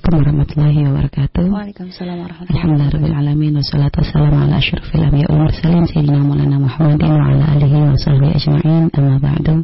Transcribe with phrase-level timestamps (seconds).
[0.00, 1.44] Assalamualaikum warahmatullahi wabarakatuh.
[1.44, 7.10] Waalaikumsalam warahmatullahi Alhamdulillah rabbil alamin wassalatu wassalamu ala asyrafil anbiya wal mursalin sayyidina Maulana Muhammadin
[7.12, 8.84] wa ala alihi wa sahbihi ajma'in.
[8.96, 9.54] Amma ba'du.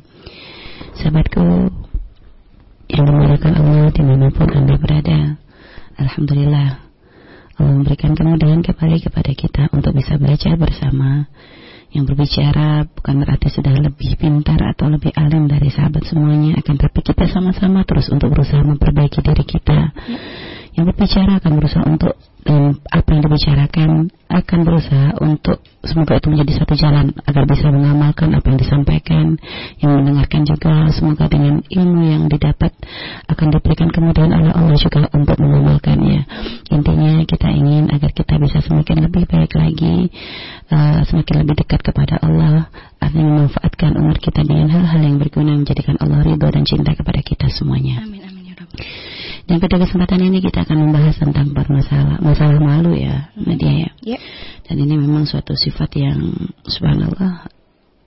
[1.00, 1.44] Sahabatku
[2.92, 5.20] yang dimuliakan Allah di mana pun Anda berada.
[6.04, 6.68] Alhamdulillah
[7.56, 11.32] Allah memberikan kemudahan kembali kepada kita untuk bisa belajar bersama
[11.94, 17.00] yang berbicara bukan berarti sudah lebih pintar atau lebih alim dari sahabat semuanya akan tapi
[17.02, 19.94] kita sama-sama terus untuk berusaha memperbaiki diri kita.
[20.76, 23.90] Yang berbicara akan berusaha untuk dan apa yang dibicarakan
[24.26, 29.24] akan berusaha untuk semoga itu menjadi satu jalan agar bisa mengamalkan apa yang disampaikan
[29.82, 30.86] yang mendengarkan juga.
[30.94, 32.70] Semoga dengan ilmu yang didapat
[33.26, 36.20] akan diberikan kemudian oleh Allah juga untuk mengamalkannya.
[36.70, 40.10] Intinya kita ingin agar kita bisa semakin lebih baik lagi
[40.70, 42.70] uh, semakin lebih dekat kepada Allah
[43.02, 47.50] artinya memanfaatkan umur kita dengan hal-hal yang berguna menjadikan Allah ridho dan cinta kepada kita
[47.50, 48.02] semuanya.
[48.06, 48.35] Amin amin.
[49.46, 53.90] Dan pada kesempatan ini kita akan membahas tentang masalah masalah malu ya, Nadia ya.
[54.02, 54.18] Ya.
[54.66, 56.18] Dan ini memang suatu sifat yang
[56.66, 57.46] subhanallah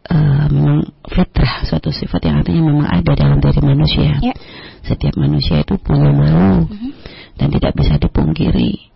[0.09, 4.19] uh, memang fitrah, suatu sifat yang artinya memang ada dalam diri manusia.
[4.19, 4.36] Ya.
[4.84, 6.91] Setiap manusia itu punya malu Mhm.
[7.39, 8.91] dan tidak bisa dipungkiri.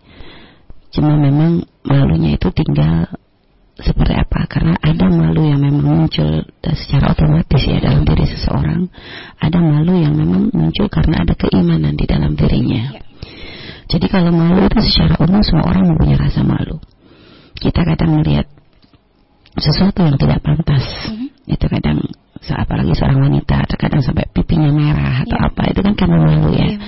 [0.92, 3.08] Cuma memang malunya itu tinggal
[3.74, 8.86] seperti apa karena ada malu yang memang muncul secara otomatis ya dalam diri seseorang
[9.42, 13.02] ada malu yang memang muncul karena ada keimanan di dalam dirinya Ya.
[13.90, 16.78] jadi kalau malu itu secara umum semua orang mempunyai rasa malu
[17.58, 18.46] kita kadang melihat
[19.58, 21.34] sesuatu yang tidak pantas Mhm.
[21.50, 21.98] itu kadang
[22.44, 25.50] apalagi seorang wanita terkadang sampai pipinya merah atau Ya.
[25.50, 26.78] apa itu kan karena malu ya Iya.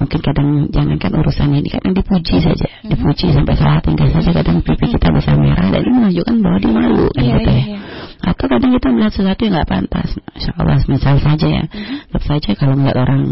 [0.00, 2.90] Mungkin kadang jangankan urusan ini kadang dipuji saja Mhm.
[2.90, 6.72] dipuji sampai salah tinggal saja kadang pipi kita bisa merah dan ini menunjukkan bahwa dia
[6.72, 7.78] malu kan Iya, gitu ya iya.
[8.24, 11.94] atau kadang kita melihat sesuatu yang nggak pantas Masya Allah misal saja ya Mhm.
[12.10, 13.22] tetap saja kalau melihat orang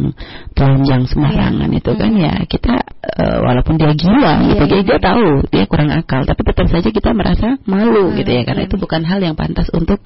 [0.52, 1.78] telanjang sembarangan Iya.
[1.82, 2.22] itu kan Mhm.
[2.22, 4.84] ya kita eh, walaupun dia gila Iya, gitu iya.
[4.86, 8.62] dia tahu dia kurang akal tapi tetap saja kita merasa malu Hmm, gitu ya karena
[8.62, 8.68] iya.
[8.70, 9.98] itu bukan hal yang pantas untuk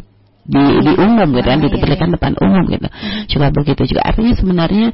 [0.46, 2.06] di, di umum gitu kan iya.
[2.14, 3.26] depan umum gitu Mhm.
[3.26, 4.86] juga begitu juga artinya sebenarnya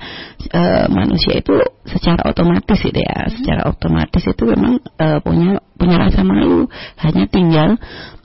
[0.48, 1.54] eh, manusia itu
[1.84, 3.32] secara otomatis gitu ya Mhm.
[3.36, 6.66] secara otomatis itu memang eh, punya punya rasa malu
[7.04, 7.76] hanya tinggal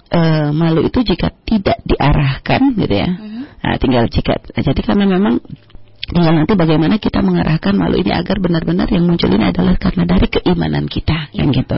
[0.08, 3.42] eh, malu itu jika tidak diarahkan gitu ya Mhm.
[3.60, 5.44] nah, tinggal jika jadi karena memang
[6.08, 10.32] tinggal nanti bagaimana kita mengarahkan malu ini agar benar-benar yang muncul ini adalah karena dari
[10.32, 11.78] keimanan kita kan gitu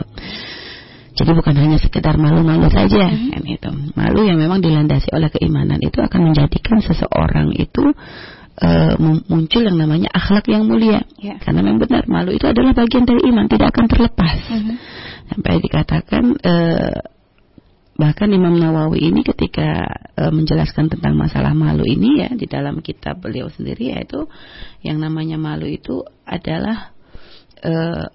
[1.16, 3.30] jadi bukan hanya sekedar malu-malu saja Mhm.
[3.34, 7.92] kan itu malu yang memang dilandasi oleh keimanan itu akan menjadikan seseorang itu
[9.00, 11.40] mem- muncul yang namanya akhlak yang mulia Ya.
[11.40, 14.74] karena memang benar malu itu adalah bagian dari iman tidak akan terlepas Mhm.
[15.32, 17.00] sampai dikatakan eh,
[17.96, 19.84] bahkan Imam Nawawi ini ketika
[20.16, 24.28] eh, menjelaskan tentang masalah malu ini ya di dalam kitab beliau sendiri yaitu
[24.84, 26.92] yang namanya malu itu adalah
[27.64, 28.06] eh,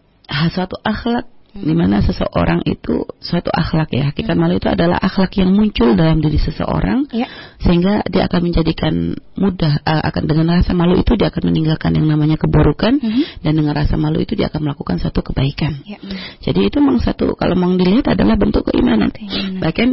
[0.53, 1.25] suatu akhlak
[1.56, 6.20] di mana seseorang itu suatu akhlak ya hakikat malu itu adalah akhlak yang muncul dalam
[6.20, 7.32] diri seseorang Ya.
[7.64, 12.12] sehingga dia akan menjadikan mudah eh, akan dengan rasa malu itu dia akan meninggalkan yang
[12.12, 13.40] namanya keburukan Mhm.
[13.40, 15.96] dan dengan rasa malu itu dia akan melakukan satu kebaikan Ya.
[16.04, 16.44] Mhm.
[16.44, 19.16] jadi itu memang satu kalau mau dilihat adalah bentuk keimanan.
[19.16, 19.64] Keimanan.
[19.64, 19.90] Bahkan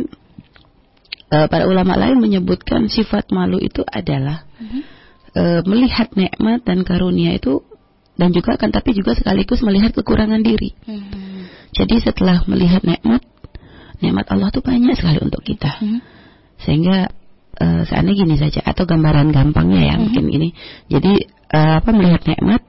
[1.32, 4.80] eh, para ulama lain menyebutkan sifat malu itu adalah Mhm.
[5.32, 7.62] eh, melihat nikmat dan karunia itu
[8.18, 10.76] dan juga akan tapi juga sekaligus melihat kekurangan diri.
[10.84, 11.31] Mhm.
[11.72, 13.24] Jadi setelah melihat nikmat,
[13.98, 15.80] nikmat Allah itu banyak sekali untuk kita.
[15.80, 15.98] Mhm.
[16.60, 17.08] Sehingga
[17.52, 20.00] eh, seandainya gini saja atau gambaran gampangnya ya Mhm.
[20.08, 20.48] mungkin ini.
[20.88, 21.12] Jadi
[21.52, 22.64] eh, apa melihat nikmat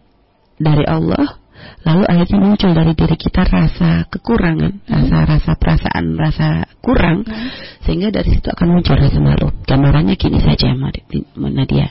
[0.60, 1.40] dari Allah
[1.88, 7.48] lalu akhirnya muncul dari diri kita rasa kekurangan, rasa rasa perasaan rasa kurang Mhm.
[7.88, 9.48] sehingga dari situ akan muncul rasa malu.
[9.64, 11.88] Gambarannya gini saja Nadia.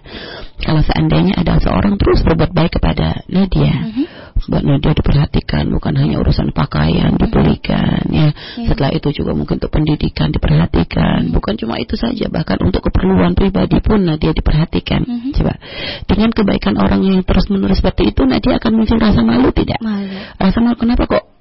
[0.60, 4.04] Kalau seandainya ada seorang terus berbuat baik kepada Nadia, Mhm.
[4.48, 8.30] Buat Nadia diperhatikan bukan hanya urusan pakaian dibelikan ya.
[8.68, 11.32] Setelah itu juga mungkin untuk pendidikan diperhatikan.
[11.32, 15.02] Bukan cuma itu saja bahkan untuk keperluan pribadi pun Nadia diperhatikan.
[15.02, 15.30] Mhm.
[15.32, 15.56] coba
[16.06, 19.80] dengan kebaikan orang yang terus menerus seperti itu Nadia akan muncul rasa malu tidak?
[19.80, 20.16] Malu.
[20.36, 21.31] rasa malu kenapa kok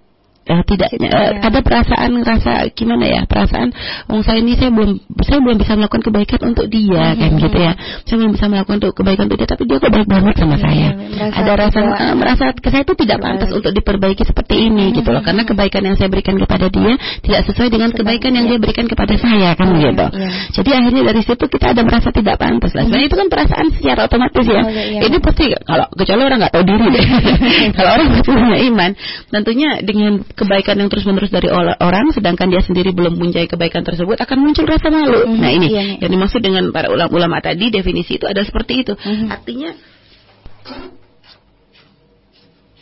[0.42, 1.38] eh, tidak ya.
[1.42, 3.70] ada perasaan rasa gimana ya perasaan
[4.10, 7.20] wong saya ini saya belum saya belum bisa melakukan kebaikan untuk dia Mhm.
[7.22, 7.74] kan gitu ya
[8.06, 10.62] saya belum bisa melakukan untuk kebaikan untuk dia tapi dia kok baik banget sama Iya,
[10.62, 10.88] saya
[11.22, 14.96] merasa ada rasa eh, merasa saya itu tidak pantas untuk diperbaiki seperti ini Mhm.
[14.98, 18.58] gitu loh karena kebaikan yang saya berikan kepada dia tidak sesuai dengan kebaikan yang iya.
[18.58, 20.30] dia berikan kepada saya kan Iya, gitu iya.
[20.58, 24.00] jadi akhirnya dari situ kita ada merasa tidak pantas lah sebenarnya itu kan perasaan secara
[24.10, 25.00] otomatis ya Oh, iya, iya.
[25.06, 27.06] ini pasti kalau kecuali orang nggak tahu diri deh
[27.78, 28.92] kalau orang punya iman
[29.30, 34.18] tentunya dengan kebaikan yang terus menerus dari orang sedangkan dia sendiri belum punya kebaikan tersebut
[34.19, 35.95] akan muncul rasa malu Mhm, nah ini iya, iya.
[36.04, 39.28] yang dimaksud dengan para ulama-ulama tadi definisi itu adalah seperti itu Mhm.
[39.30, 39.69] artinya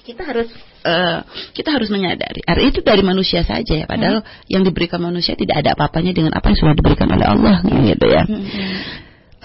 [0.10, 0.50] kita harus
[0.86, 1.22] uh,
[1.54, 4.50] kita harus menyadari itu dari manusia saja ya padahal hmm.
[4.50, 8.24] yang diberikan manusia tidak ada apa-apanya dengan apa yang sudah diberikan oleh Allah gitu ya
[8.26, 8.46] hmm.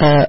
[0.00, 0.24] uh,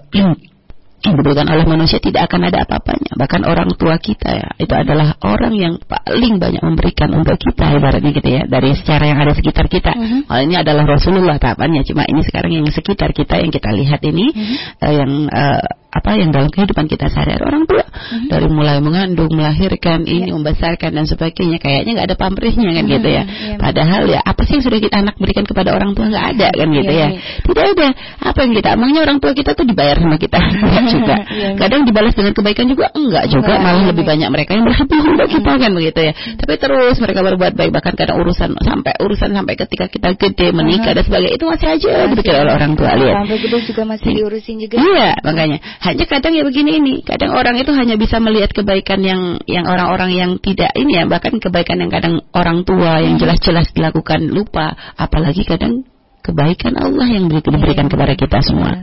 [1.06, 3.14] yang diberikan oleh manusia tidak akan ada apa-apanya.
[3.14, 8.12] Bahkan orang tua kita ya, itu adalah orang yang paling banyak memberikan untuk kita ibaratnya
[8.12, 9.94] gitu ya, dari secara yang ada sekitar kita.
[9.94, 10.26] -huh.
[10.26, 14.34] oh, ini adalah Rasulullah tahapannya, cuma ini sekarang yang sekitar kita yang kita lihat ini
[14.34, 14.84] uh -huh.
[14.84, 15.64] uh, yang uh,
[15.96, 18.28] apa yang dalam kehidupan kita sehari-hari orang tua uh-huh.
[18.28, 20.28] dari mulai mengandung, melahirkan, yeah.
[20.28, 22.96] ini membesarkan dan sebagainya kayaknya nggak ada pamrihnya kan uh-huh.
[23.00, 23.24] gitu ya.
[23.24, 23.58] Yeah.
[23.64, 26.68] Padahal ya apa sih yang sudah kita anak berikan kepada orang tua nggak ada kan
[26.68, 27.16] gitu yeah, ya.
[27.16, 27.44] Yeah.
[27.48, 27.88] Tidak ada.
[28.28, 30.40] Apa yang kita emangnya orang tua kita tuh dibayar sama kita
[31.00, 31.16] juga.
[31.32, 31.54] yeah.
[31.56, 34.98] Kadang dibalas dengan kebaikan juga enggak juga enggak, malah lebih banyak mereka yang berhati
[35.32, 36.14] kita kan begitu ya.
[36.36, 40.92] Tapi terus mereka berbuat baik bahkan kadang urusan sampai urusan sampai ketika kita gede menikah
[40.92, 41.00] uh-huh.
[41.00, 43.16] dan sebagainya itu masih aja diberikan oleh orang tua lihat.
[43.24, 44.76] Sampai gede juga masih diurusin juga.
[44.84, 49.38] Iya makanya hanya kadang ya begini ini kadang orang itu hanya bisa melihat kebaikan yang
[49.46, 54.26] yang orang-orang yang tidak ini ya bahkan kebaikan yang kadang orang tua yang jelas-jelas dilakukan
[54.34, 55.86] lupa apalagi kadang
[56.26, 58.74] kebaikan Allah yang diberikan kepada kita semua.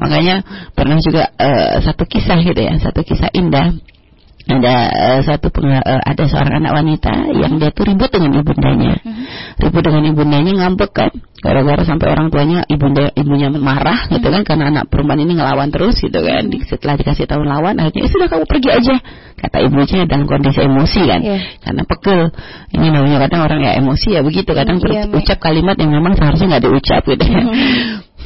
[0.00, 0.40] Makanya
[0.72, 3.76] pernah juga uh, satu kisah gitu ya satu kisah indah
[4.58, 9.24] ada uh, satu uh, ada seorang anak wanita yang dia tuh ribut dengan ibundanya uh-huh.
[9.62, 11.10] ribut dengan ibundanya ngambek kan
[11.40, 14.18] gara-gara sampai orang tuanya ibunda ibunya marah uh-huh.
[14.18, 18.02] gitu kan karena anak perempuan ini ngelawan terus gitu kan setelah dikasih tahu lawan akhirnya
[18.06, 18.94] eh, sudah kamu pergi aja
[19.40, 21.40] kata ibunya dalam kondisi emosi kan yeah.
[21.64, 22.20] karena pegel
[22.76, 26.58] ini namanya kadang orang ya emosi ya begitu kadang yeah, berucap kalimat yang memang seharusnya
[26.58, 27.54] nggak diucap gitu uh-huh.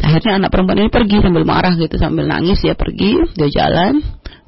[0.03, 4.03] akhirnya anak perempuan ini pergi sambil marah gitu sambil nangis ya pergi dia jalan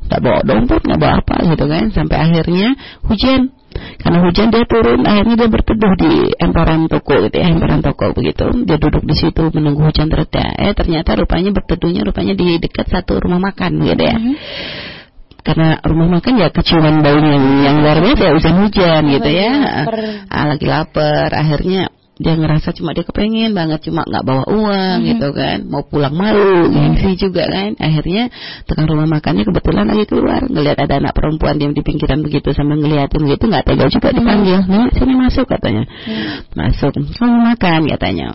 [0.07, 1.85] nggak bawa dompet nggak bawa apa gitu kan.
[1.93, 2.69] Sampai akhirnya
[3.07, 3.53] hujan.
[3.77, 8.49] Karena hujan dia turun akhirnya dia berteduh di emparan toko gitu ya emparan toko begitu.
[8.65, 13.21] Dia duduk di situ menunggu hujan tereda eh ternyata rupanya berteduhnya rupanya di dekat satu
[13.21, 14.17] rumah makan gitu ya.
[14.17, 14.37] Mm -hmm.
[15.47, 19.53] karena rumah makan ya keciuman baunya yang, yang luar biasa ya hujan-hujan gitu ya.
[20.27, 21.31] Ah, lagi lapar.
[21.31, 21.87] Akhirnya
[22.17, 25.09] dia ngerasa cuma dia kepengen banget cuma nggak bawa uang hmm.
[25.13, 25.59] gitu kan.
[25.69, 27.77] Mau pulang malu gengsi juga kan.
[27.77, 28.33] Akhirnya
[28.65, 30.41] tekan rumah makannya kebetulan lagi keluar.
[30.49, 34.17] Ngelihat ada anak perempuan yang di pinggiran begitu sambil ngeliatin gitu nggak tega juga hmm.
[34.17, 34.59] dipanggil.
[34.65, 35.85] Nih sini masuk katanya.
[35.85, 36.29] Hmm.
[36.57, 38.29] masuk kamu makan katanya.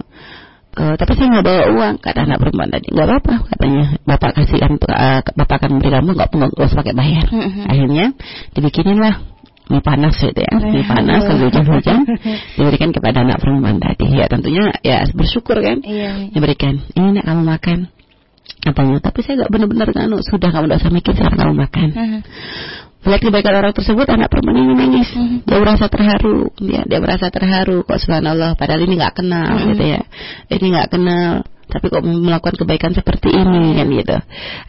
[0.71, 2.87] Uh, tapi saya nggak bawa uang kata anak perempuan tadi.
[2.93, 3.83] Nggak apa-apa katanya.
[4.05, 7.25] Bapak kasihkan uh, bapak akan beri kamu nggak usah pakai bayar.
[7.33, 7.65] -hmm.
[7.65, 8.05] akhirnya
[8.53, 9.40] dibikinin lah
[9.71, 10.53] mie panas gitu ya.
[10.59, 12.03] Mie panas kalau hujan-hujan
[12.59, 14.11] diberikan kepada anak perempuan tadi.
[14.11, 15.79] Ya tentunya ya bersyukur kan?
[15.81, 16.31] Iya, iya.
[16.35, 17.79] diberikan ini nak kamu makan.
[18.67, 21.89] Apanya tapi saya nggak benar-benar kan sudah kamu tidak usah mikir kamu makan.
[23.01, 25.09] Melihat kebaikan orang tersebut, anak perempuan ini nangis.
[25.49, 27.81] Dia merasa terharu, dia dia merasa terharu.
[27.81, 30.05] Kok subhanallah, padahal ini nggak kenal, gitu ya.
[30.53, 34.17] Ini nggak kenal, tapi kok melakukan kebaikan seperti ini kan gitu.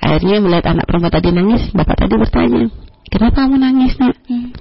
[0.01, 2.73] Akhirnya melihat anak perempuan tadi nangis, bapak tadi bertanya,
[3.13, 4.17] Kenapa kamu nangis nak?
[4.25, 4.57] Hmm.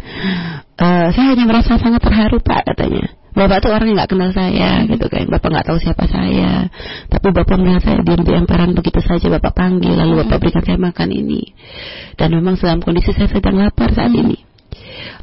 [0.75, 3.15] Uh, saya hanya merasa sangat terharu pak katanya.
[3.31, 5.23] Bapak tuh orang yang nggak kenal saya gitu kan.
[5.31, 6.67] Bapak nggak tahu siapa saya.
[7.07, 9.23] Tapi bapak melihat saya diam di emparan begitu saja.
[9.31, 10.41] Bapak panggil lalu bapak hmm.
[10.43, 11.55] berikan saya makan ini.
[12.19, 14.19] Dan memang dalam kondisi saya sedang lapar saat hmm.
[14.19, 14.37] ini.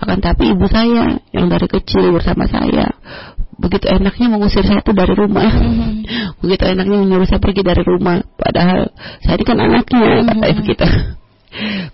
[0.01, 2.97] Akan tapi ibu saya yang dari kecil bersama saya
[3.59, 6.07] begitu enaknya mengusir saya itu dari rumah hmm.
[6.47, 10.27] begitu enaknya menyuruh saya pergi dari rumah padahal saya ini kan anaknya hmm.
[10.31, 10.87] kata begitu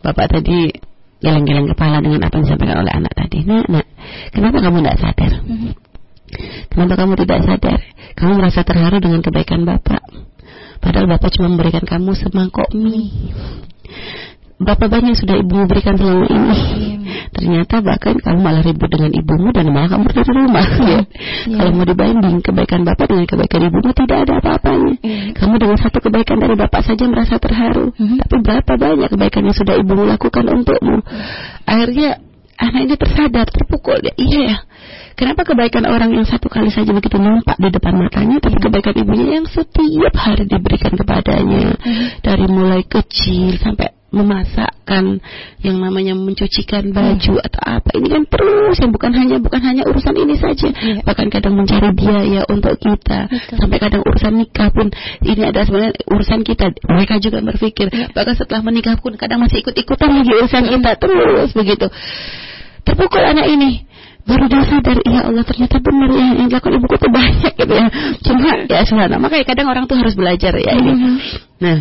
[0.04, 0.76] bapak tadi
[1.24, 3.38] geleng-geleng kepala dengan apa yang disampaikan oleh anak tadi.
[3.48, 3.86] Nak, nak,
[4.30, 5.32] kenapa kamu tidak sadar?
[5.40, 5.72] Mm-hmm.
[6.68, 7.78] Kenapa kamu tidak sadar?
[8.14, 10.02] Kamu merasa terharu dengan kebaikan Bapak.
[10.84, 13.32] Padahal Bapak cuma memberikan kamu semangkok mie.
[14.54, 16.54] Berapa banyak sudah ibu berikan selama ini?
[16.54, 16.94] Iya,
[17.34, 20.66] Ternyata bahkan kamu malah ribut dengan ibumu dan malah kamu dari rumah.
[20.84, 21.00] Ya.
[21.50, 21.56] ya.
[21.58, 24.94] Kalau mau dibanding kebaikan bapak dengan kebaikan ibumu tidak ada apa-apanya.
[25.02, 25.18] Ya.
[25.34, 27.90] Kamu dengan satu kebaikan dari bapak saja merasa terharu.
[27.98, 28.22] Hmm.
[28.22, 31.02] Tapi berapa banyak kebaikan yang sudah ibumu lakukan untukmu?
[31.66, 32.22] Akhirnya
[32.54, 34.14] anak ini tersadar, terpukul dia.
[34.14, 34.56] Iya ya.
[35.14, 39.38] Kenapa kebaikan orang yang satu kali saja begitu nampak di depan matanya, tapi kebaikan ibunya
[39.38, 42.06] yang setiap hari diberikan kepadanya, hmm.
[42.22, 45.18] dari mulai kecil sampai memasakkan
[45.60, 47.46] yang namanya mencucikan baju hmm.
[47.50, 51.02] atau apa ini kan terus yang bukan hanya bukan hanya urusan ini saja yeah.
[51.02, 53.58] bahkan kadang mencari biaya untuk kita Betul.
[53.58, 54.94] sampai kadang urusan nikah pun
[55.26, 58.08] ini ada sebenarnya urusan kita mereka juga berpikir yeah.
[58.14, 61.86] bahkan setelah menikah pun kadang masih ikut-ikutan lagi urusan kita terus begitu
[62.86, 63.82] terpukul anak ini
[64.24, 67.86] baru dia sadar ya Allah ternyata benar ya yang dilakukan ibuku itu banyak gitu ya.
[68.24, 70.92] Cuma ya sebenarnya makanya kadang orang tuh harus belajar ya ini.
[70.92, 71.14] Mm -hmm.
[71.60, 71.78] nah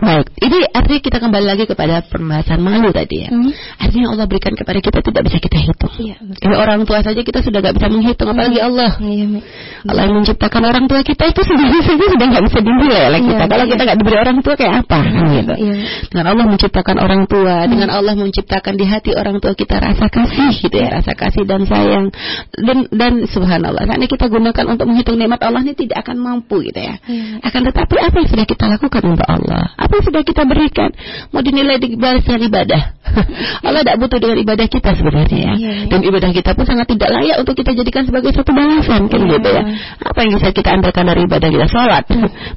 [0.00, 3.28] Baik, ini artinya kita kembali lagi kepada pembahasan malu tadi ya.
[3.28, 3.52] Hmm.
[3.76, 5.92] Artinya Allah berikan kepada kita tidak bisa kita hitung.
[6.00, 6.48] Iya, betul.
[6.48, 8.96] Ya, orang tua saja kita sudah nggak bisa menghitung, apalagi Allah.
[8.96, 9.40] Iya, Mi.
[9.84, 13.42] Allah yang menciptakan orang tua kita itu sendiri saja sudah nggak bisa dinilai oleh kita.
[13.44, 13.72] Iya, Kalau iya.
[13.76, 14.98] kita nggak diberi orang tua kayak apa?
[15.02, 15.54] Kan gitu.
[15.60, 15.74] Iya.
[16.08, 20.50] Dengan Allah menciptakan orang tua, dengan Allah menciptakan di hati orang tua kita rasa kasih
[20.56, 22.08] gitu ya, rasa kasih dan sayang.
[22.56, 26.64] Dan dan subhanallah, saat ini kita gunakan untuk menghitung nikmat Allah ini tidak akan mampu
[26.64, 26.96] gitu ya.
[27.04, 27.44] Iya.
[27.44, 29.74] Akan tetapi apa yang sudah kita lakukan untuk Allah?
[29.82, 30.90] Apa yang sudah kita berikan?
[31.34, 32.82] Mau dinilai dibalas dengan ibadah.
[33.66, 35.52] Allah tidak butuh dengan ibadah kita sebenarnya ya.
[35.58, 35.86] Iya, iya.
[35.90, 39.32] Dan ibadah kita pun sangat tidak layak untuk kita jadikan sebagai satu balasan kan Iya.
[39.36, 39.62] gitu ya.
[40.06, 42.04] Apa yang bisa kita andalkan dari ibadah kita sholat?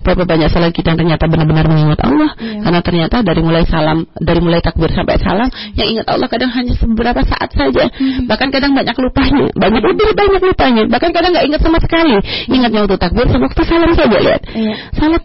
[0.05, 2.31] Berapa banyak sholat kita yang ternyata benar-benar mengingat Allah?
[2.39, 2.61] Iya.
[2.61, 6.71] Karena ternyata dari mulai salam, dari mulai takbir sampai salam, yang ingat Allah kadang hanya
[6.77, 7.89] beberapa saat saja.
[7.89, 8.29] Hmm.
[8.29, 10.83] Bahkan kadang banyak lupanya, banyak lebih banyak lupanya.
[10.87, 12.15] Bahkan kadang nggak ingat sama sekali.
[12.47, 14.41] Ingatnya waktu takbir sama waktu salam saja lihat.
[14.53, 14.75] Iya.
[14.95, 15.23] Salat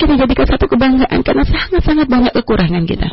[0.00, 3.08] kita jadikan satu kebanggaan karena sangat-sangat banyak kekurangan kita.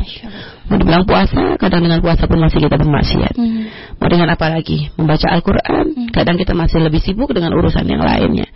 [0.68, 3.34] Mau dibilang puasa, kadang dengan puasa pun masih kita bermaksiat.
[3.40, 3.72] Hmm.
[3.96, 4.92] Mau dengan apa lagi?
[5.00, 8.48] Membaca Al-Quran, kadang kita masih lebih sibuk dengan urusan yang lainnya.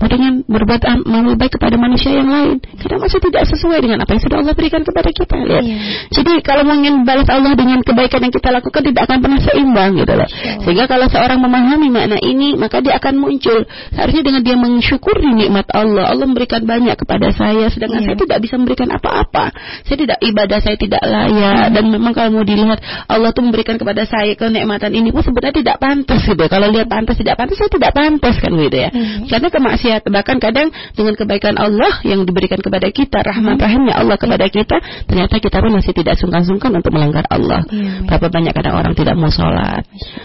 [0.00, 4.00] Mau dengan berbuat am- amal baik kepada manusia yang lain, kadang masih tidak sesuai dengan
[4.00, 5.36] apa yang sudah Allah berikan kepada kita.
[5.36, 5.64] Lihat.
[5.64, 5.76] Iya.
[6.16, 10.12] Jadi kalau ingin balas Allah dengan kebaikan yang kita lakukan tidak akan pernah seimbang gitu
[10.16, 10.28] loh.
[10.64, 13.68] Sehingga kalau seorang memahami makna ini, maka dia akan muncul.
[13.92, 18.06] Seharusnya dengan dia mensyukuri nikmat Allah, Allah memberikan banyak kepada saya, sedangkan Iya.
[18.12, 19.44] saya tidak bisa memberikan apa-apa.
[19.86, 24.02] Saya tidak ibadah saya tidak layak dan memang kalau mau dilihat Allah tuh memberikan kepada
[24.04, 26.44] saya kenikmatan ini pun sebenarnya tidak pantas gitu.
[26.46, 28.90] Kalau lihat pantas tidak pantas saya tidak pantas kan gitu ya.
[28.90, 29.26] Mhm.
[29.30, 34.46] Karena kemaksiatan bahkan kadang dengan kebaikan Allah yang diberikan kepada kita, rahmat rahimnya Allah kepada
[34.48, 37.62] kita, ternyata kita pun masih tidak sungkan-sungkan untuk melanggar Allah.
[37.70, 38.06] Iya.
[38.08, 39.84] Berapa banyak kadang orang tidak mau sholat,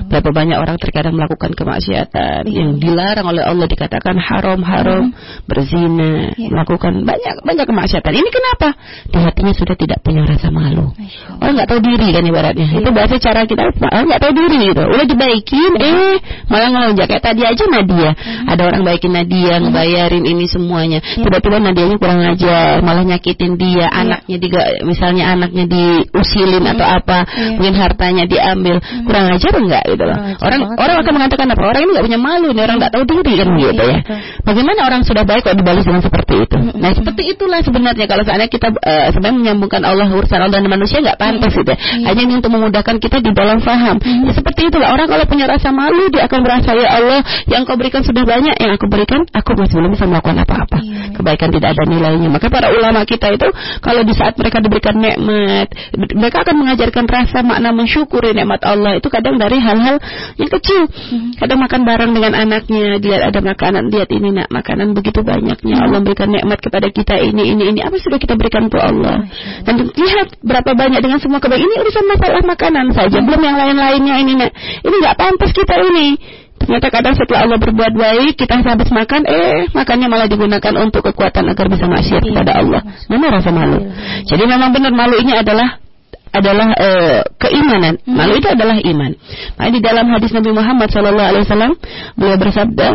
[0.10, 5.04] berapa banyak orang terkadang melakukan kemaksiatan yang dilarang oleh Allah dikatakan haram haram,
[5.50, 6.50] berzina, Iya.
[6.52, 8.13] melakukan banyak banyak kemaksiatan.
[8.13, 8.68] Ini kenapa?
[9.10, 10.94] Di hatinya sudah tidak punya rasa malu.
[11.42, 12.68] Orang nggak tahu diri kan ibaratnya.
[12.72, 14.84] Itu bahasa cara kita orang nggak tahu diri gitu.
[14.86, 16.15] Udah dibaikin, eh
[16.48, 18.12] malah ngelonjak kayak tadi aja Nadia.
[18.48, 21.00] Ada orang baikin Nadia, ngebayarin ini semuanya.
[21.01, 23.89] Tiba-tiba Nadianya kurang ajar, malah nyakitin dia.
[23.89, 27.58] Anaknya juga, misalnya anaknya diusilin atau apa, Iya.
[27.58, 28.75] mungkin hartanya diambil.
[29.04, 30.18] Kurang ajar enggak gitu loh.
[30.42, 31.62] Orang orang akan mengatakan apa?
[31.65, 34.00] Orang ini nggak punya malu, nih orang nggak tahu diri kan gitu Iya, ya.
[34.46, 36.58] Bagaimana orang sudah baik kok dibalas dengan seperti itu?
[36.77, 41.01] Nah, seperti itulah sebenarnya kalau seandainya kita eh, sebenarnya menyambungkan Allah urusan Allah dan manusia
[41.01, 41.72] nggak pantas gitu.
[41.72, 41.77] ya.
[42.12, 43.98] Hanya ini untuk memudahkan kita di dalam faham.
[44.01, 47.77] Ya, seperti itulah orang kalau punya rasa malu dia akan merasa ya Allah yang kau
[47.79, 50.77] berikan sudah banyak yang aku berikan aku masih belum bisa melakukan apa-apa.
[50.82, 51.17] Iya.
[51.17, 52.29] Kebaikan tidak ada nilainya.
[52.29, 53.48] Maka para ulama kita itu
[53.82, 59.08] kalau di saat mereka diberikan nikmat, mereka akan mengajarkan rasa makna mensyukuri nikmat Allah itu
[59.10, 59.98] kadang dari hal-hal
[60.38, 60.88] yang kecil.
[61.39, 65.75] Kadang makan bareng dengan anaknya, dilihat ada makanan, lihat ini nak makanan begitu banyaknya.
[65.79, 69.27] Allah berikan nikmat kepada kita ini ini ini apa sudah kita berikan untuk Allah.
[69.63, 74.15] Dan lihat berapa banyak dengan semua kebaikan ini urusan masalah makanan saja, belum yang lain-lainnya
[74.22, 74.51] ini nak.
[74.84, 76.17] Ini nggak pantas kita ini.
[76.55, 81.45] Ternyata kadang setelah Allah berbuat baik, kita habis makan, eh makannya malah digunakan untuk kekuatan
[81.51, 82.81] agar bisa maksiat kepada Allah.
[83.12, 83.86] Mana rasa malu?
[84.25, 85.84] Jadi memang benar malu ini adalah
[86.36, 87.95] adalah eh, keimanan.
[88.03, 89.12] Malu itu adalah iman.
[89.55, 91.79] Nah, di dalam hadis Nabi Muhammad SAW,
[92.19, 92.88] beliau bersabda,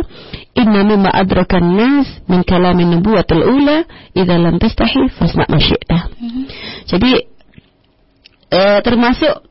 [0.59, 5.99] Inna mimma adrakan nas min kalamin nubuwatul ula idza lam tastahi fasna ma syi'ta.
[6.91, 7.13] Jadi
[8.51, 9.47] eh, termasuk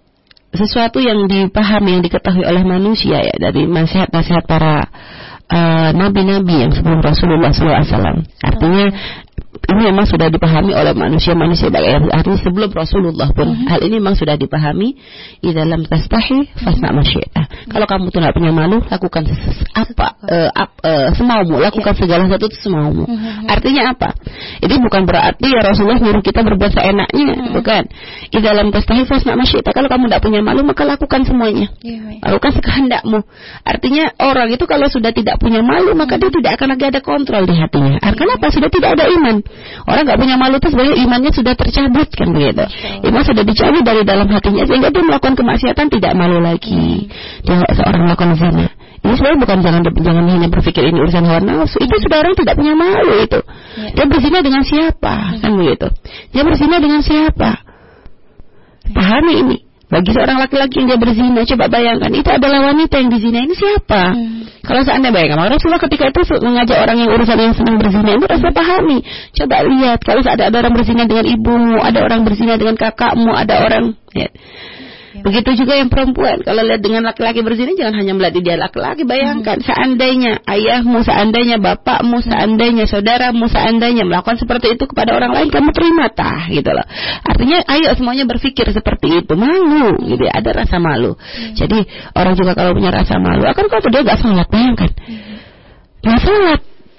[0.52, 4.92] sesuatu yang dipahami yang diketahui oleh manusia ya dari nasihat-nasihat para
[5.48, 8.28] eh, nabi-nabi yang sebelum Rasulullah SAW.
[8.44, 8.86] Artinya
[9.68, 14.96] ini memang sudah dipahami oleh manusia-manusia artinya sebelum Rasulullah pun hal ini memang sudah dipahami
[15.44, 17.68] di dalam tastahi fasna masyi'ah.
[17.70, 19.28] Kalau kamu tuh nggak punya malu, lakukan
[19.76, 23.04] apa eh, ap- eh, semaumu, lakukan segala sesuatu itu semaumu.
[23.46, 24.16] Artinya apa?
[24.64, 27.84] Ini bukan berarti ya Rasulullah nyuruh kita berbuat seenaknya, bukan.
[28.30, 29.72] Di dalam tastahi fasna masyi'ah.
[29.76, 31.68] Kalau kamu tidak punya malu, maka lakukan semuanya.
[31.84, 32.20] Iya, baik.
[32.26, 33.20] Lakukan sekehendakmu.
[33.66, 37.44] Artinya orang itu kalau sudah tidak punya malu maka dia tidak akan lagi ada kontrol
[37.46, 37.98] di hatinya.
[38.02, 38.52] Ah, Kenapa?
[38.52, 39.42] Sudah tidak ada iman.
[39.88, 42.64] Orang nggak punya malu itu sebenarnya imannya sudah tercabut kan begitu.
[43.06, 47.10] Iman sudah dicabut dari dalam hatinya sehingga dia melakukan kemaksiatan tidak malu lagi.
[47.46, 48.68] Dia seorang melakukan zina.
[49.00, 51.80] Ini sebenarnya bukan jangan jangan hanya berpikir ini urusan hawa nafsu.
[51.80, 53.40] Itu sudah orang tidak punya malu itu.
[53.96, 55.88] Dia berzina dengan siapa kan begitu.
[56.36, 57.64] Dia berzina dengan siapa?
[58.90, 59.58] Pahami ini.
[59.90, 64.14] Bagi seorang laki-laki yang dia berzina, coba bayangkan itu adalah wanita yang dizina ini siapa?
[64.62, 68.58] Kalau seandainya bayangkan, Rasulullah ketika itu mengajak orang yang urusan yang sedang berzina itu Rasulullah
[68.62, 68.98] pahami.
[69.34, 73.66] Coba lihat, kalau ada, ada orang berzina dengan ibumu, ada orang berzina dengan kakakmu, ada
[73.66, 74.32] orang lihat.
[75.10, 75.26] Ya.
[75.26, 76.46] Begitu juga yang perempuan.
[76.46, 79.10] Kalau lihat dengan laki-laki berzina jangan hanya melihat dia laki-laki.
[79.10, 79.66] Bayangkan hmm.
[79.66, 86.14] seandainya ayahmu, seandainya bapakmu, seandainya saudaramu, seandainya melakukan seperti itu kepada orang lain, kamu terima
[86.14, 86.86] tah gitu loh.
[87.26, 89.34] Artinya ayo semuanya berpikir seperti itu.
[89.34, 90.38] Malu gitu ya.
[90.38, 91.18] Ada rasa malu.
[91.18, 91.58] Hmm.
[91.58, 94.94] Jadi orang juga kalau punya rasa malu akan kalau dia gak sholat bayangkan.
[94.94, 95.38] Hmm.
[96.06, 96.20] Gak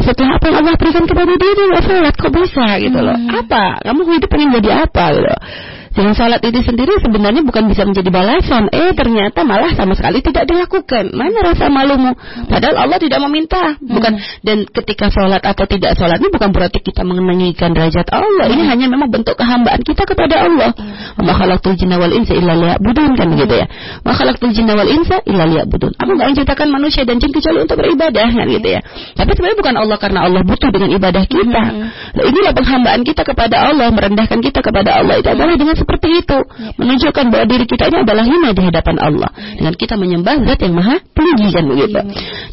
[0.01, 3.15] setelah apa yang Allah berikan kepada dia dia gak sholat kok bisa gitu loh.
[3.15, 3.39] Hmm.
[3.45, 3.65] Apa?
[3.87, 5.35] Kamu hidup pengen jadi apa gitu.
[6.01, 8.73] Dengan salat itu sendiri sebenarnya bukan bisa menjadi balasan.
[8.73, 11.13] Eh ternyata malah sama sekali tidak dilakukan.
[11.13, 12.17] Mana rasa malumu?
[12.49, 13.77] Padahal Allah tidak meminta.
[13.77, 18.49] Bukan dan ketika salat atau tidak salat ini bukan berarti kita mengenangikan derajat Allah.
[18.49, 20.73] Ini hanya memang bentuk kehambaan kita kepada Allah.
[21.21, 23.69] Wa khalaqtul jinna wal insa illa liya'budun kan gitu ya.
[24.01, 26.01] Khalaqtul jinna wal insa illa liya'budun.
[26.01, 28.81] Aku enggak menciptakan manusia dan jin kecuali untuk beribadah kan gitu ya.
[29.21, 31.63] Tapi sebenarnya bukan Allah karena Allah butuh dengan ibadah kita.
[32.17, 36.39] Nah, inilah penghambaan kita kepada Allah, merendahkan kita kepada Allah itu adalah dengan seperti itu
[36.39, 36.71] ya.
[36.79, 39.59] menunjukkan bahwa diri kita ini adalah hina di hadapan Allah ya.
[39.59, 41.99] dengan kita menyembah zat yang maha tinggi kan begitu.
[41.99, 42.03] Ya.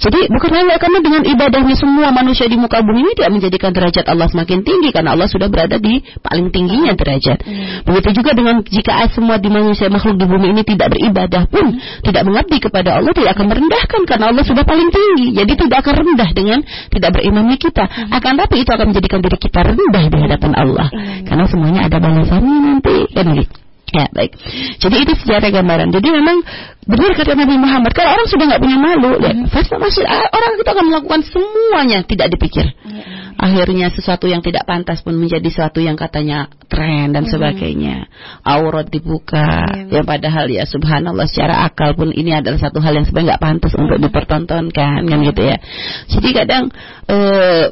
[0.02, 4.06] Jadi bukan hanya karena dengan ibadahnya semua manusia di muka bumi ini tidak menjadikan derajat
[4.10, 7.38] Allah semakin tinggi karena Allah sudah berada di paling tingginya derajat.
[7.46, 7.86] Ya.
[7.86, 12.02] Begitu juga dengan jika semua di manusia makhluk di bumi ini tidak beribadah pun ya.
[12.10, 15.38] tidak mengabdi kepada Allah tidak akan merendahkan karena Allah sudah paling tinggi.
[15.38, 17.86] Jadi tidak akan rendah dengan tidak berimannya kita.
[17.86, 18.18] Ya.
[18.18, 20.88] Akan tapi itu akan menjadikan diri kita rendah di hadapan Allah.
[20.90, 21.30] Ya.
[21.30, 22.87] Karena semuanya ada balasannya nanti.
[23.24, 23.58] Gitu.
[23.88, 24.36] Ya baik.
[24.84, 25.96] Jadi itu sejarah gambaran.
[25.96, 26.44] Jadi memang
[26.84, 27.96] benar kata Nabi Muhammad.
[27.96, 29.80] Kalau orang sudah nggak punya malu, mm -hmm.
[29.80, 32.68] masih ah, orang itu akan melakukan semuanya tidak dipikir.
[32.84, 38.12] Mm Akhirnya sesuatu yang tidak pantas pun menjadi sesuatu yang katanya tren dan mm sebagainya.
[38.44, 43.08] Aurat dibuka, mm yang padahal ya Subhanallah secara akal pun ini adalah satu hal yang
[43.08, 45.64] sebenarnya nggak pantas untuk dipertontonkan kan gitu ya.
[46.12, 46.76] Jadi kadang
[47.08, 47.72] uh,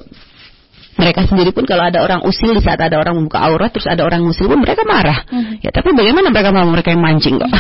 [0.96, 4.08] mereka sendiri pun kalau ada orang usil di saat ada orang membuka aurat terus ada
[4.08, 5.28] orang usil pun mereka marah.
[5.28, 5.60] Hmm.
[5.60, 7.52] Ya tapi bagaimana mereka mau mereka yang mancing kok?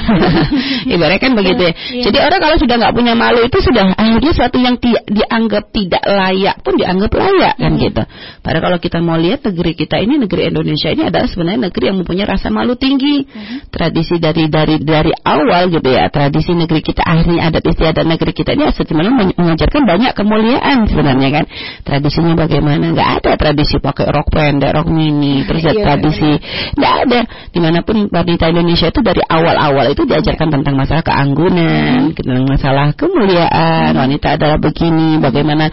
[0.95, 1.73] Ibaratnya kan begitu ya.
[1.75, 2.03] ya.
[2.07, 6.03] Jadi orang kalau sudah nggak punya malu itu sudah akhirnya suatu yang ti dianggap tidak
[6.07, 7.81] layak pun dianggap layak kan hmm.
[7.83, 8.03] gitu.
[8.39, 11.97] Padahal kalau kita mau lihat negeri kita ini negeri Indonesia ini adalah sebenarnya negeri yang
[11.99, 13.27] mempunyai rasa malu tinggi.
[13.27, 13.67] Hmm.
[13.67, 16.07] Tradisi dari dari dari awal gitu ya.
[16.07, 21.45] Tradisi negeri kita akhirnya adat istiadat negeri kita ini sebenarnya mengajarkan banyak kemuliaan sebenarnya kan.
[21.83, 26.32] Tradisinya bagaimana nggak ada ada tradisi pakai rok pendek, rok mini, terus ada iya, tradisi
[26.75, 27.20] tidak ada.
[27.50, 32.15] Di mana pun wanita Indonesia itu dari awal-awal itu diajarkan tentang masalah keanggunan, hmm.
[32.17, 33.96] tentang masalah kemuliaan.
[33.96, 34.01] Hmm.
[34.05, 35.72] Wanita adalah begini, bagaimana.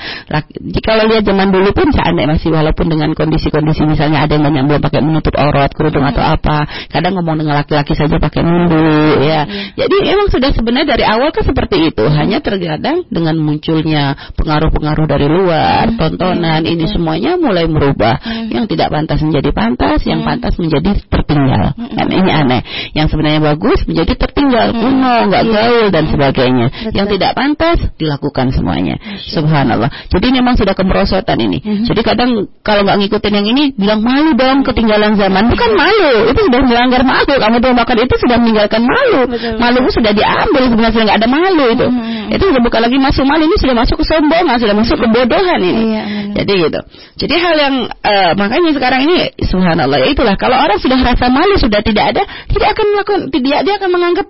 [0.62, 4.62] Jika lo lihat zaman dulu pun seandainya masih walaupun dengan kondisi-kondisi misalnya ada yang banyak
[4.72, 6.12] belum pakai menutup aurat, kerudung hmm.
[6.16, 6.56] atau apa,
[6.88, 9.44] kadang ngomong dengan laki-laki saja pakai mundur, ya.
[9.44, 9.76] Hmm.
[9.76, 12.04] Jadi emang sudah sebenarnya dari awal kan seperti itu.
[12.08, 15.98] Hanya terkadang dengan munculnya pengaruh-pengaruh dari luar, hmm.
[15.98, 18.54] tontonan, ini semuanya mulai merubah hmm.
[18.54, 20.10] yang tidak pantas menjadi pantas, hmm.
[20.14, 21.74] yang pantas menjadi tertinggal.
[21.74, 21.90] Hmm.
[21.98, 22.62] Dan ini aneh.
[22.94, 24.78] Yang sebenarnya bagus menjadi tertinggal, hmm.
[24.78, 25.54] kuno, nggak yeah.
[25.54, 26.66] gaul dan sebagainya.
[26.70, 26.94] Betul.
[26.94, 28.94] Yang tidak pantas dilakukan semuanya.
[29.34, 29.90] Subhanallah.
[30.08, 31.58] Jadi memang sudah kemerosotan ini.
[31.58, 31.84] Hmm.
[31.84, 32.30] Jadi kadang
[32.62, 35.50] kalau nggak ngikutin yang ini bilang malu dong ketinggalan zaman.
[35.50, 37.34] Bukan malu, itu sudah melanggar malu.
[37.34, 39.26] Kamu tuh makan itu sudah meninggalkan malu.
[39.58, 41.86] Malu sudah diambil sebenarnya nggak ada malu itu.
[41.90, 42.32] Hmm.
[42.32, 45.60] Itu sudah bukan lagi masuk malu ini sudah masuk ke sombongan, sudah masuk ke bodohan
[45.60, 45.82] ini.
[45.92, 46.02] Iya,
[46.40, 46.80] Jadi gitu.
[47.24, 51.32] Jadi jadi hal yang uh, makanya sekarang ini subhanallah ya itulah kalau orang sudah rasa
[51.32, 54.26] malu sudah tidak ada tidak akan melakukan tidak dia akan menganggap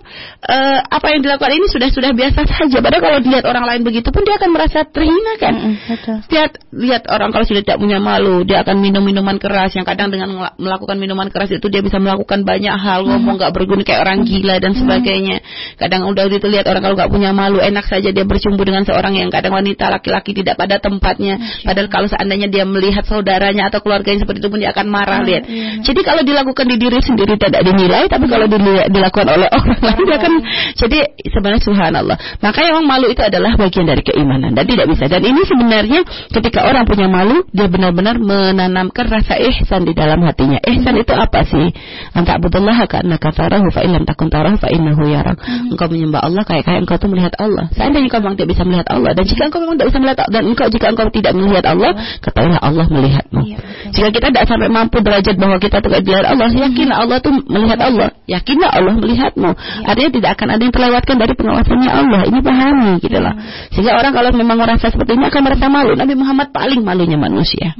[0.47, 2.79] uh, apa yang dilakukan ini sudah sudah biasa saja.
[2.79, 5.51] Padahal kalau dilihat orang lain begitu pun dia akan merasa terhina kan.
[5.51, 9.75] Mm -hmm, Lihat lihat orang kalau sudah tidak punya malu dia akan minum minuman keras
[9.75, 13.83] yang kadang dengan melakukan minuman keras itu dia bisa melakukan banyak hal ngomong nggak berguna
[13.83, 15.43] kayak orang gila dan sebagainya.
[15.75, 19.19] Kadang udah itu lihat orang kalau nggak punya malu enak saja dia bercumbu dengan seorang
[19.19, 21.35] yang kadang wanita laki-laki tidak pada tempatnya.
[21.67, 25.25] Padahal kalau seandainya dia melihat melihat saudaranya atau keluarganya seperti itu pun dia akan marah
[25.25, 25.43] hmm, lihat.
[25.49, 25.69] Iya.
[25.81, 30.15] Jadi kalau dilakukan di diri sendiri tidak dinilai, tapi kalau dilakukan oleh orang lain dia
[30.21, 30.33] akan
[30.77, 30.97] jadi
[31.33, 32.17] sebenarnya subhanallah.
[32.45, 35.09] Maka yang malu itu adalah bagian dari keimanan dan tidak bisa.
[35.09, 40.61] Dan ini sebenarnya ketika orang punya malu, dia benar-benar menanamkan rasa ihsan di dalam hatinya.
[40.61, 41.73] Ihsan itu apa sih?
[42.13, 45.41] Anta abdullah karena kafarahu fa illam takun tarahu fa innahu yarak.
[45.41, 45.73] Hmm.
[45.73, 47.73] Engkau menyembah Allah kayak kayak engkau tuh melihat Allah.
[47.73, 50.43] Seandainya engkau memang tidak bisa melihat Allah dan jika engkau memang tidak bisa melihat dan
[50.43, 53.41] engkau jika engkau tidak melihat Allah, ketahuilah Allah Allah melihatmu.
[53.47, 53.57] Iya,
[53.95, 57.79] Jika kita tidak sampai mampu derajat bahwa kita tidak dilihat Allah, yakinlah Allah itu melihat
[57.79, 58.07] Allah.
[58.27, 59.49] Yakinlah Allah melihatmu.
[59.55, 59.87] Ya.
[59.87, 62.21] Artinya tidak akan ada yang terlewatkan dari pengawasannya Allah.
[62.27, 63.33] Ini pahami gitu loh.
[63.33, 63.43] Ya.
[63.71, 65.95] Sehingga orang kalau memang merasa seperti ini akan merasa malu.
[65.95, 67.71] Nabi Muhammad paling malunya manusia.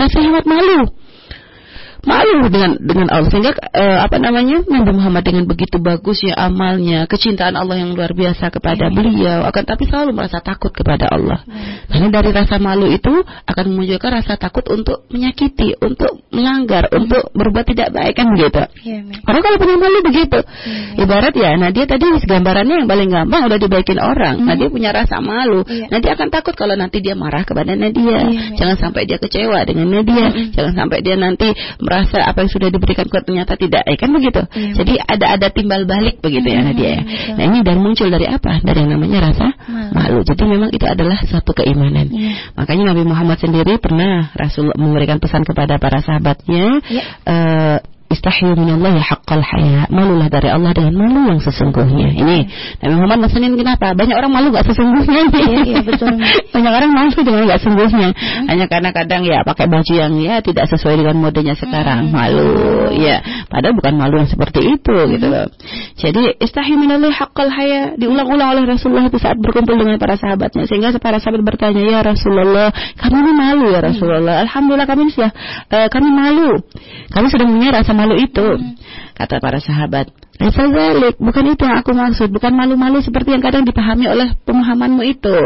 [0.00, 0.88] Rasa hemat malu.
[2.04, 3.28] Malu dengan dengan Allah.
[3.28, 8.48] Sehingga uh, apa namanya Nabi Muhammad dengan begitu bagusnya amalnya kecintaan Allah yang luar biasa
[8.52, 8.94] kepada Iya.
[8.96, 11.44] beliau akan tapi selalu merasa takut kepada Allah.
[11.90, 13.12] Karena dari rasa malu itu
[13.46, 18.62] akan memunculkan rasa takut untuk menyakiti untuk melanggar untuk berbuat tidak baik kan begitu?
[18.86, 20.38] Iya, karena kalau punya malu begitu.
[20.40, 21.04] Iya.
[21.06, 24.42] ibarat ya nah dia tadi gambarannya yang paling gampang udah dibaikin orang.
[24.44, 25.62] Nah dia punya rasa malu.
[25.66, 25.86] Iya.
[25.90, 28.28] nah dia akan takut kalau nanti dia marah kepada Nadia.
[28.30, 30.26] Iya, jangan sampai dia kecewa dengan Nadia.
[30.54, 31.52] Jangan sampai dia nanti
[31.90, 34.72] merasa apa yang sudah diberikan ke ternyata tidak eh, kan begitu Iya.
[34.78, 37.00] jadi ada ada timbal balik begitu ya Nadia ya
[37.34, 39.90] nah ini dan muncul dari apa dari yang namanya rasa Malu.
[39.90, 42.54] malu jadi memang itu adalah satu keimanan Iya.
[42.54, 47.02] makanya Nabi Muhammad sendiri pernah Rasul memberikan pesan kepada para sahabatnya Iya.
[47.26, 47.78] eh,
[48.10, 49.86] Istahyu minallahi haqqal haya.
[49.86, 52.10] Malulah dari Allah dengan malu yang sesungguhnya.
[52.18, 52.36] Ini
[52.82, 53.94] Nabi Muhammad maksudnya kenapa?
[53.94, 56.18] Banyak orang malu gak sesungguhnya Iya, iya, betul.
[56.58, 58.10] Banyak orang malu dengan gak sesungguhnya.
[58.50, 62.10] Hanya karena kadang ya pakai baju yang ya Tidak sesuai dengan modenya sekarang.
[62.10, 65.50] Malu ya Padahal bukan malu yang seperti itu gitu loh.
[65.98, 70.94] Jadi istahyu minallahi haqqal haya Diulang-ulang oleh Rasulullah itu saat berkumpul dengan para sahabatnya Sehingga
[71.02, 74.46] para sahabat bertanya Ya Rasulullah Kami ini malu ya Rasulullah?
[74.46, 75.34] Alhamdulillah kami sudah
[75.66, 76.62] eh, Kami malu.
[77.10, 78.46] Kami sudah punya rasa malu itu
[79.20, 80.08] Kata para sahabat
[81.20, 85.36] bukan itu yang aku maksud Bukan malu-malu seperti yang kadang dipahami oleh pemahamanmu itu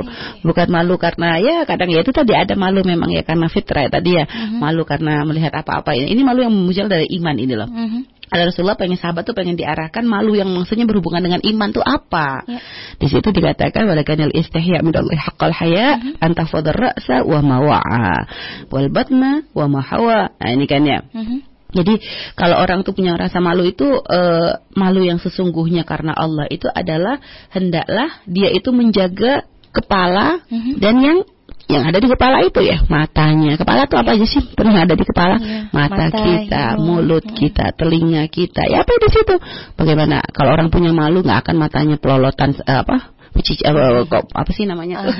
[0.46, 3.90] Bukan malu karena ya kadang ya itu tadi ada malu memang ya karena fitrah ya
[3.90, 7.66] tadi ya Malu karena melihat apa-apa ini Ini malu yang muncul dari iman ini loh
[7.66, 8.14] Mhm.
[8.34, 12.42] ada Rasulullah pengen sahabat tuh pengen diarahkan malu yang maksudnya berhubungan dengan iman tuh apa?
[12.50, 12.58] Ya.
[12.98, 18.26] Di situ dikatakan walakanil istihya min Allah haqqal haya anta fadar ra'sa wa ma wa'a
[18.74, 20.34] wal batna wa ma hawa.
[20.34, 21.06] Nah, ini kan ya.
[21.14, 21.53] Mhm.
[21.74, 21.98] Jadi
[22.38, 27.18] kalau orang tuh punya rasa malu itu eh, malu yang sesungguhnya karena Allah itu adalah
[27.50, 29.42] hendaklah dia itu menjaga
[29.74, 30.78] kepala Mhm.
[30.78, 31.18] dan yang
[31.64, 35.00] yang ada di kepala itu ya matanya kepala tuh apa aja sih pernah ada di
[35.00, 36.84] kepala Iya, mata, mata, kita hidung.
[36.84, 39.34] mulut kita telinga kita ya apa di situ
[39.72, 44.50] bagaimana kalau orang punya malu nggak akan matanya pelolotan eh, apa Cici, apa, kok, apa
[44.54, 45.02] sih namanya?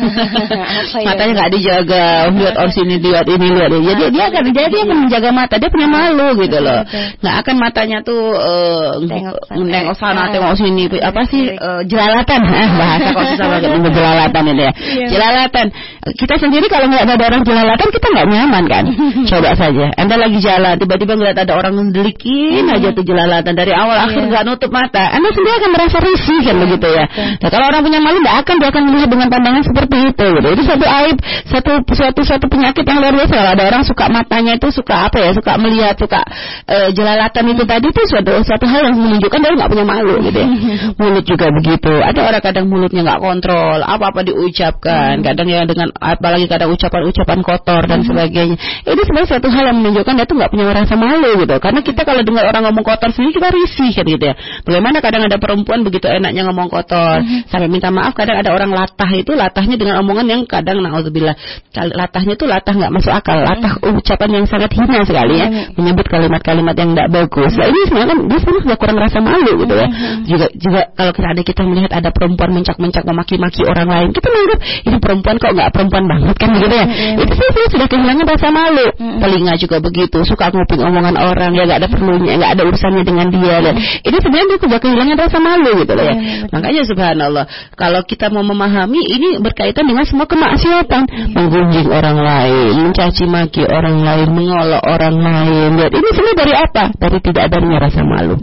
[0.95, 1.03] Ya?
[1.05, 3.85] matanya nggak dijaga lihat orang sini lihat ini lihat ini.
[3.91, 6.81] jadi dia akan jadi dia akan menjaga mata dia punya malu gitu loh.
[7.21, 9.65] Nggak akan matanya tuh eh, Tengok sana.
[9.67, 11.59] nengok sana tengok sini apa sih Iya.
[11.59, 12.41] eh, jelalatan.
[12.55, 14.73] Eh, bahasa kok susah banget jelalatan ini ya.
[14.73, 15.07] Iya.
[15.11, 15.67] jelalatan.
[16.15, 18.85] Kita sendiri kalau nggak ada orang jelalatan kita nggak nyaman kan?
[19.27, 19.85] Coba saja.
[19.99, 23.53] Anda lagi jalan tiba-tiba ngeliat ada orang ngedelikin aja tuh jelalatan.
[23.59, 24.29] Dari awal akhir Iya.
[24.31, 25.05] nggak nutup mata.
[25.11, 27.05] Anda sendiri akan merasa risih kan begitu ya.
[27.43, 30.49] nah kalau orang punya malu nggak akan dia akan melihat dengan pandangan seperti itu gitu.
[30.53, 31.17] Itu satu aib
[31.49, 33.33] satu suatu suatu penyakit yang luar biasa.
[33.33, 36.21] Kalau ada orang suka matanya itu suka apa ya suka melihat suka
[36.69, 40.39] eh, jelalatan itu tadi itu suatu suatu hal yang menunjukkan dia nggak punya malu gitu
[40.39, 40.49] ya.
[41.01, 41.93] Mulut juga begitu.
[42.05, 47.39] Ada orang kadang mulutnya nggak kontrol apa apa diucapkan kadang ya dengan apalagi kadang ucapan-ucapan
[47.41, 48.57] kotor dan sebagainya.
[48.85, 51.57] Ini sebenarnya suatu hal yang menunjukkan dia tuh nggak punya rasa malu gitu.
[51.57, 54.35] Karena kita kalau dengar orang ngomong kotor sendiri kita risih kan gitu ya.
[54.67, 59.11] Bagaimana kadang ada perempuan begitu enaknya ngomong kotor sampai minta maaf kadang ada orang latah
[59.15, 61.39] itu latahnya dengan omongan yang kadang naudzubillah
[61.73, 65.47] latahnya itu latah nggak masuk akal latah ucapan yang sangat hina sekali ya
[65.79, 67.53] menyebut kalimat-kalimat yang tidak bagus.
[67.55, 69.89] Nah ini sebenarnya kan dia sebenarnya sudah kurang rasa malu gitu ya.
[70.27, 74.59] Juga juga kalau kita ada kita melihat ada perempuan mencak-mencak memaki-maki orang lain kita menganggap
[74.65, 76.87] ini perempuan kok nggak perempuan banget kan gitu ya.
[77.21, 78.87] Itu sih saya sudah kehilangan rasa malu.
[78.99, 83.27] Telinga juga begitu suka nguping omongan orang ya nggak ada perlunya nggak ada urusannya dengan
[83.31, 83.57] dia.
[83.63, 86.15] Dan ini sebenarnya dia sudah kehilangan rasa malu gitu loh ya.
[86.51, 87.45] Makanya subhanallah
[87.85, 91.05] kalau kita mau memahami ini berkaitan dengan semua kemaksiatan.
[91.37, 95.77] Menggunjing orang lain mencaci maki orang lain mengolok orang lain.
[95.77, 96.97] Dan ini semua dari apa?
[96.97, 98.41] Dari tidak adanya rasa malu.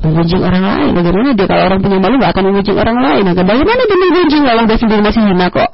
[0.00, 1.44] Menggunjing orang lain bagaimana dia?
[1.44, 3.24] Kalau orang punya malu nggak akan menggunjing orang lain.
[3.28, 5.70] Akan bagaimana dia menggunjing kalau dia sendiri masih hina kok?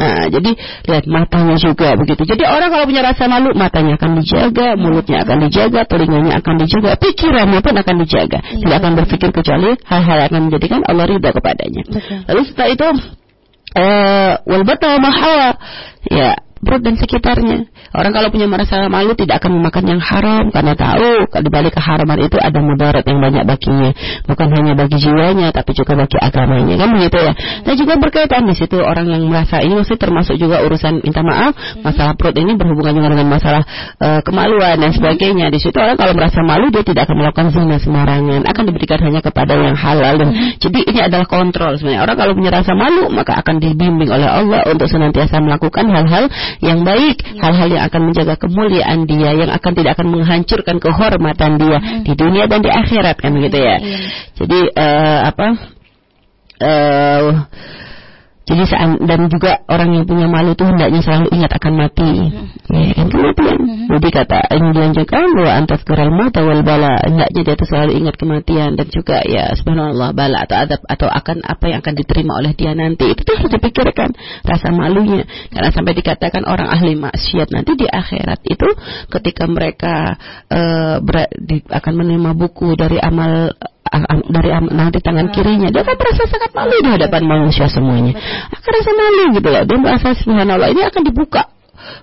[0.00, 0.50] Nah, jadi
[0.88, 2.22] lihat matanya juga begitu.
[2.24, 6.96] Jadi orang kalau punya rasa malu matanya akan dijaga mulutnya akan dijaga telinganya akan dijaga
[6.96, 8.38] pikirannya pun akan dijaga.
[8.40, 11.82] Tidak akan berpikir kecuali hal-hal yang akan menjadikan Allah ridha kepadanya.
[11.84, 12.16] Betul.
[12.30, 12.88] Lalu setelah itu
[13.74, 15.50] eh wal bata wa ma hawa
[16.10, 17.72] ya perut dan sekitarnya.
[17.96, 22.20] Orang kalau punya merasa malu tidak akan memakan yang haram karena tahu di balik keharaman
[22.20, 23.90] itu ada mudarat yang banyak baginya.
[24.28, 26.74] Bukan hanya bagi jiwanya tapi juga bagi agamanya.
[26.76, 27.32] Kan begitu ya.
[27.64, 31.56] Dan juga berkaitan di situ orang yang merasa ini masih termasuk juga urusan minta maaf,
[31.80, 33.62] masalah perut ini berhubungan juga dengan masalah
[33.96, 35.48] eh, kemaluan dan sebagainya.
[35.48, 39.24] Di situ orang kalau merasa malu dia tidak akan melakukan zina sembarangan, akan diberikan hanya
[39.24, 40.28] kepada yang halal dan
[40.60, 42.04] jadi ini adalah kontrol sebenarnya.
[42.04, 46.82] Orang kalau punya rasa malu maka akan dibimbing oleh Allah untuk senantiasa melakukan hal-hal yang
[46.82, 52.12] baik, hal-hal yang akan menjaga kemuliaan dia, yang akan tidak akan menghancurkan kehormatan dia di
[52.18, 53.76] dunia dan di akhirat kan begitu ya.
[54.34, 55.46] Jadi eh, apa?
[56.60, 57.32] eh
[58.50, 58.66] Jadi
[59.06, 62.10] dan juga orang yang punya malu itu hendaknya selalu ingat akan mati.
[62.66, 63.06] Ya kan?
[63.06, 63.58] Kematian.
[63.90, 66.98] Jadi kata ini dilanjutkan bahwa antas geral maut wal bala.
[66.98, 71.46] Hendaknya dia itu selalu ingat kematian dan juga ya subhanallah bala atau adab atau akan
[71.46, 73.14] apa yang akan diterima oleh dia nanti.
[73.14, 74.10] Itu tuh harus dipikirkan
[74.42, 75.22] rasa malunya.
[75.54, 78.68] Karena sampai dikatakan orang ahli maksiat nanti di akhirat itu
[79.14, 80.18] ketika mereka
[80.50, 83.54] uh, ber, di, akan menerima buku dari amal
[84.30, 85.68] dari nanti tangan kirinya.
[85.68, 88.14] Dia akan merasa sangat malu di hadapan manusia semuanya.
[88.54, 89.62] Akan rasa malu gitu loh.
[89.66, 91.50] Dia merasa subhanallah ini akan dibuka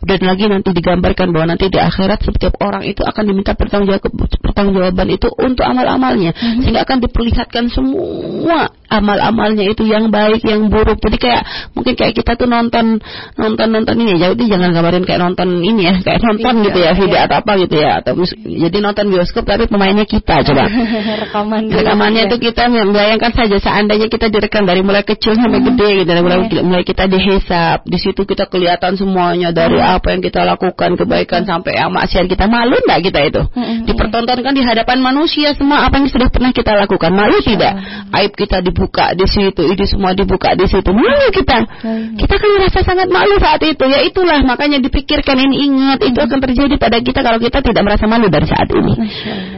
[0.03, 5.27] dan lagi nanti digambarkan bahwa nanti di akhirat setiap orang itu akan diminta pertanggungjawaban itu
[5.37, 6.31] untuk amal-amalnya.
[6.33, 6.61] Mm-hmm.
[6.63, 10.99] sehingga akan diperlihatkan semua amal-amalnya itu yang baik yang buruk.
[11.03, 11.43] Jadi kayak
[11.75, 13.03] mungkin kayak kita tuh nonton
[13.35, 14.31] nonton nonton ini ya.
[14.31, 15.95] Jadi jangan gambarin kayak nonton ini ya.
[15.99, 17.27] Kayak nonton video, gitu ya video iya.
[17.27, 17.91] atau apa gitu ya.
[17.99, 18.11] Atau
[18.47, 20.63] jadi nonton bioskop tapi pemainnya kita coba.
[21.27, 25.67] Rekaman rekamannya itu kita membayangkan saja seandainya kita direkam dari mulai kecil sampai hmm.
[25.73, 26.07] gede gitu.
[26.07, 29.95] Dari mulai, mulai kita dihisap di situ kita kelihatan semuanya dari hmm.
[29.99, 33.84] apa yang kita lakukan kebaikan sampai yang maksiat kita malu enggak kita itu hmm.
[33.84, 37.75] dipertontonkan di hadapan manusia semua apa yang sudah pernah kita lakukan malu tidak
[38.15, 40.93] aib kita di dibuka di situ, ini semua dibuka di situ.
[40.93, 41.65] Malu kita.
[42.13, 43.82] Kita kan merasa sangat malu saat itu.
[43.89, 48.06] Ya itulah makanya dipikirkan ini ingat itu akan terjadi pada kita kalau kita tidak merasa
[48.06, 48.93] malu dari saat ini.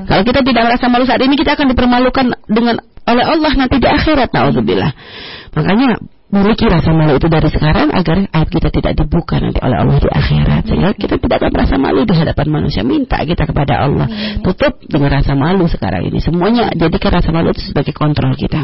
[0.08, 3.88] Kalau kita tidak merasa malu saat ini kita akan dipermalukan dengan oleh Allah nanti di
[3.92, 4.32] akhirat.
[4.32, 4.92] Nauzubillah.
[5.60, 9.98] Makanya memiliki rasa malu itu dari sekarang agar aib kita tidak dibuka nanti oleh Allah
[9.98, 10.62] di akhirat.
[10.70, 12.82] Sehingga kita tidak akan merasa malu di hadapan manusia.
[12.86, 14.08] Minta kita kepada Allah.
[14.46, 16.22] Tutup dengan rasa malu sekarang ini.
[16.22, 18.62] Semuanya jadikan rasa malu itu sebagai kontrol kita.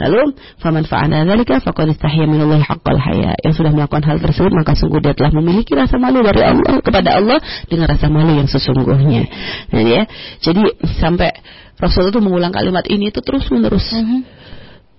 [0.00, 0.32] Lalu
[0.64, 3.36] faman fa'ala dzalika faqad istahya minallahi haqqal haya.
[3.44, 7.20] Yang sudah melakukan hal tersebut maka sungguh dia telah memiliki rasa malu dari Allah kepada
[7.20, 9.28] Allah dengan rasa malu yang sesungguhnya.
[9.68, 10.08] Nah, ya.
[10.40, 10.64] Jadi
[10.96, 11.28] sampai
[11.76, 14.08] Rasulullah itu mengulang kalimat ini itu terus menerus uh mhm.
[14.08, 14.41] -huh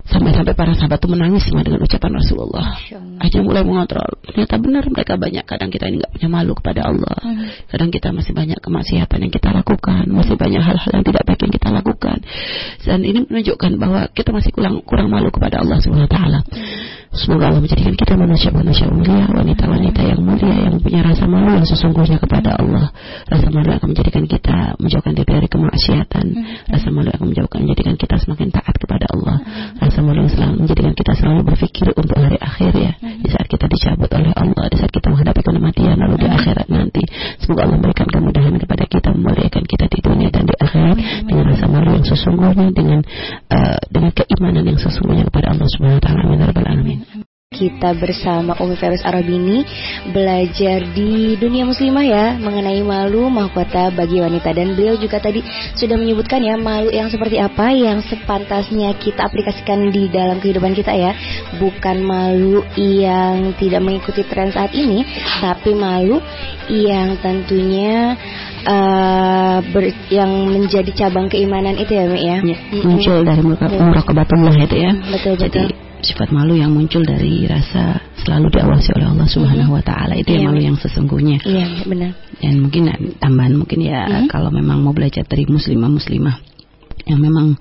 [0.04, 2.76] Sampai-sampai para sahabat itu menangis dengan ucapan Rasulullah.
[3.24, 4.20] Aja mulai mengontrol.
[4.20, 5.44] Ternyata benar mereka banyak.
[5.48, 7.16] Kadang kita ini nggak punya malu kepada Allah.
[7.72, 10.04] Kadang kita masih banyak kemaksiatan yang kita lakukan.
[10.12, 12.18] Masih banyak hal-hal yang tidak baik yang kita lakukan.
[12.84, 16.40] Dan ini menunjukkan bahwa kita masih kurang kurang malu kepada Allah Subhanahu Wa Taala.
[17.14, 17.22] Hmm.
[17.22, 22.18] Semoga Allah menjadikan kita manusia-manusia mulia, wanita-wanita yang mulia yang punya rasa malu yang sesungguhnya
[22.18, 22.90] kepada Allah.
[23.30, 26.26] Rasa malu akan menjadikan kita menjauhkan diri dari kemaksiatan.
[26.74, 29.36] Rasa malu akan menjauhkan menjadikan kita semakin taat kepada Allah.
[29.78, 32.92] Rasa malu yang selalu menjadikan kita selalu berpikir untuk hari akhir ya.
[33.74, 37.02] Dicabut oleh Allah, di saat kita menghadapi kematian lalu di akhirat nanti.
[37.42, 41.66] Semoga Allah memberikan kemudahan kepada kita memuliakan kita di dunia dan di akhirat dengan rasa
[41.66, 43.00] malu yang sesungguhnya dengan
[43.50, 46.70] uh, dengan keimanan yang sesungguhnya kepada Allah Subhanahu wa taala.
[46.70, 49.62] Amin ya kita bersama Umi Ferus Arabini
[50.10, 54.50] belajar di dunia muslimah ya mengenai malu mahkota bagi wanita.
[54.50, 55.40] Dan beliau juga tadi
[55.78, 60.90] sudah menyebutkan ya malu yang seperti apa yang sepantasnya kita aplikasikan di dalam kehidupan kita
[60.90, 61.14] ya.
[61.62, 65.06] Bukan malu yang tidak mengikuti tren saat ini
[65.38, 66.18] tapi malu
[66.66, 68.18] yang tentunya
[68.66, 74.76] uh, ber, yang menjadi cabang keimanan itu ya Mi ya, ya muncul dari murakabatullah itu
[74.76, 74.92] ya.
[75.12, 75.48] Betul, betul.
[75.48, 75.64] jadi
[76.04, 80.44] sifat malu yang muncul dari rasa selalu diawasi oleh Allah Subhanahu wa taala itu yang
[80.44, 80.50] iya.
[80.52, 81.40] malu yang sesungguhnya.
[81.40, 82.12] Iya, benar.
[82.38, 82.82] Dan mungkin
[83.16, 84.28] tambahan mungkin ya mm-hmm.
[84.28, 86.36] kalau memang mau belajar dari muslimah muslimah
[87.08, 87.56] yang memang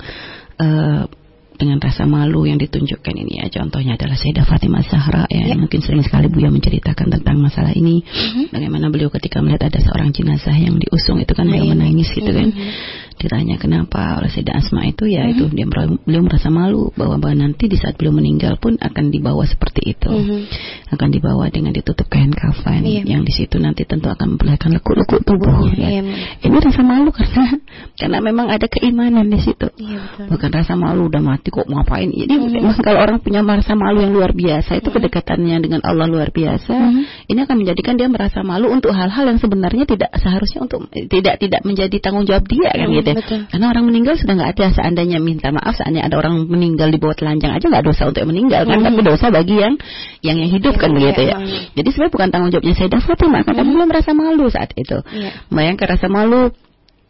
[0.60, 1.08] uh,
[1.54, 5.56] dengan rasa malu yang ditunjukkan ini ya contohnya adalah Sayyidah Fatimah Zahra ya, yeah.
[5.56, 8.52] mungkin sering sekali Buya menceritakan tentang masalah ini mm-hmm.
[8.52, 11.74] bagaimana beliau ketika melihat ada seorang jenazah yang diusung itu kan beliau yeah.
[11.78, 15.34] menangis gitu kan mm-hmm ditanya kenapa oleh Sayyidah Asma itu ya mm-hmm.
[15.38, 19.96] itu dia beliau merasa malu bahwa, nanti di saat beliau meninggal pun akan dibawa seperti
[19.96, 20.94] itu mm-hmm.
[20.94, 23.06] akan dibawa dengan ditutup kain kafan yeah.
[23.06, 26.02] yang di situ nanti tentu akan memperlihatkan lekuk-lekuk tubuh ya.
[26.02, 26.46] yeah.
[26.46, 27.58] ini rasa malu karena
[28.00, 32.10] karena memang ada keimanan di situ yeah, bukan rasa malu udah mati kok mau ngapain
[32.10, 32.82] jadi mm-hmm.
[32.86, 34.96] kalau orang punya rasa malu yang luar biasa itu mm-hmm.
[35.10, 37.30] kedekatannya dengan Allah luar biasa mm-hmm.
[37.30, 41.62] ini akan menjadikan dia merasa malu untuk hal-hal yang sebenarnya tidak seharusnya untuk tidak tidak
[41.66, 42.98] menjadi tanggung jawab dia kan mm-hmm.
[43.02, 43.40] gitu Betul.
[43.52, 47.20] Karena orang meninggal sudah nggak ada seandainya minta maaf, seandainya ada orang meninggal di bawah
[47.20, 48.96] telanjang aja nggak dosa untuk meninggal kan, mm -hmm.
[48.96, 49.76] tapi dosa bagi yang
[50.24, 51.36] yang yang hidup kan begitu ya.
[51.76, 53.74] Jadi sebenarnya bukan tanggung jawabnya saya Fatimah, karena mm -hmm.
[53.76, 54.98] belum merasa malu saat itu.
[55.12, 55.36] Yeah.
[55.52, 56.56] Bayangkan rasa malu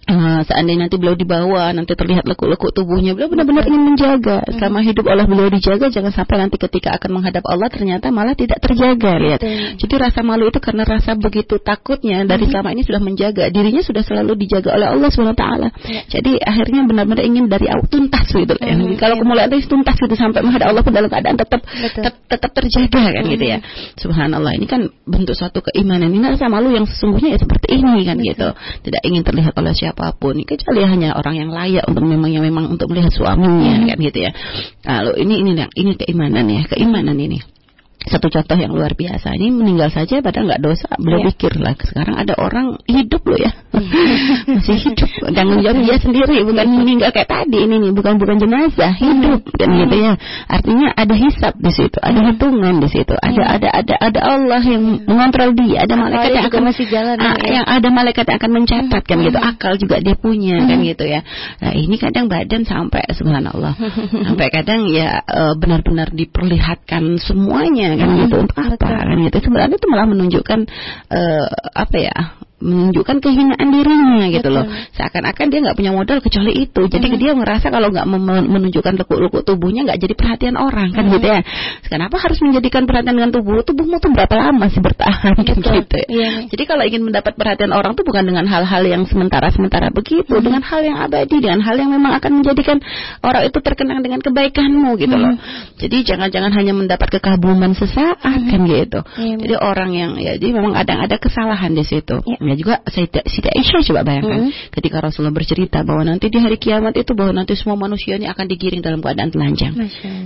[0.04, 4.44] Uh, seandainya nanti beliau dibawa, nanti terlihat lekuk-lekuk tubuhnya, beliau benar-benar ingin menjaga.
[4.52, 8.60] Selama hidup oleh beliau dijaga, jangan sampai nanti ketika akan menghadap Allah ternyata malah tidak
[8.60, 9.16] terjaga.
[9.16, 9.40] Lihat.
[9.80, 14.04] Jadi rasa malu itu karena rasa begitu takutnya dari selama ini sudah menjaga dirinya sudah
[14.04, 15.44] selalu dijaga oleh Allah swt.
[15.88, 16.02] Ya.
[16.12, 18.56] Jadi akhirnya benar-benar ingin dari awal tuntas gitu.
[18.60, 18.76] Ya.
[19.00, 23.04] Kalau kemuliaan itu tuntas gitu sampai menghadap Allah pun dalam keadaan tetap tetap, tetap terjaga
[23.16, 23.64] kan gitu ya.
[23.96, 26.12] Subhanallah ini kan bentuk suatu keimanan.
[26.12, 28.48] Ini rasa malu yang sesungguhnya ya seperti ini kan gitu.
[28.84, 32.42] Tidak ingin terlihat oleh siapa siapa pun kecuali hanya orang yang layak untuk memang yang
[32.42, 34.34] memang untuk melihat suaminya kan gitu ya.
[34.82, 37.38] Lalu ini ini ini keimanan ya keimanan ini
[38.04, 39.36] satu contoh yang luar biasa.
[39.36, 40.90] Ini meninggal saja padahal nggak dosa.
[41.00, 41.28] Beliau Iya.
[41.34, 43.52] pikir lah sekarang ada orang hidup loh ya.
[44.54, 45.10] Masih hidup.
[45.32, 49.42] Tanggung jawab dia sendiri bukan meninggal kayak tadi ini nih bukan bukan jenazah hidup.
[49.56, 50.14] Dan gitu ya.
[50.48, 53.14] Artinya ada hisap di situ ada hitungan di situ.
[53.16, 55.86] Ada ada ada ada Allah yang mengontrol dia.
[55.88, 57.50] Ada malaikat yang akan masih jalan Ah, ya.
[57.62, 59.40] yang ada malaikat yang akan mencatat kan gitu.
[59.40, 61.22] Akal juga dia punya kan gitu ya.
[61.64, 63.76] Nah ini kadang badan sampai subhanallah.
[64.28, 68.36] Sampai kadang ya eh, benar-benar diperlihatkan semuanya kan gitu.
[68.44, 70.60] Untuk apa kan gitu sebenarnya itu malah menunjukkan
[71.12, 72.16] eh, apa ya
[72.64, 74.66] menunjukkan kehinaan dirinya gitu loh.
[74.96, 76.82] Seakan-akan dia nggak punya modal kecuali itu.
[76.88, 78.08] Jadi dia ngerasa kalau nggak
[78.48, 81.42] menunjukkan lekuk-lekuk tubuhnya nggak jadi perhatian orang kan gitu ya.
[81.92, 83.62] Kenapa harus menjadikan perhatian dengan tubuh?
[83.68, 85.36] Tubuhmu tuh berapa lama sih bertahan?
[85.48, 86.08] Kan gitu ya.
[86.08, 86.30] Iya.
[86.50, 90.82] Jadi kalau ingin mendapat perhatian orang tuh bukan dengan hal-hal yang sementara-sementara begitu, dengan hal
[90.82, 92.80] yang abadi, dengan hal yang memang akan menjadikan
[93.20, 95.36] orang itu terkenang dengan kebaikanmu gitu loh.
[95.78, 99.04] Jadi jangan-jangan hanya mendapat kekaguman sesaat kan gitu.
[99.20, 102.24] Iya, Jadi orang yang ya jadi memang kadang ada kesalahan di situ.
[102.24, 102.53] Iya.
[102.54, 106.94] Ya juga Sayyidah Siti Aisyah coba bayangkan ketika Rasulullah bercerita bahwa nanti di hari kiamat
[106.94, 109.74] itu bahwa nanti semua manusia ini akan digiring dalam keadaan telanjang.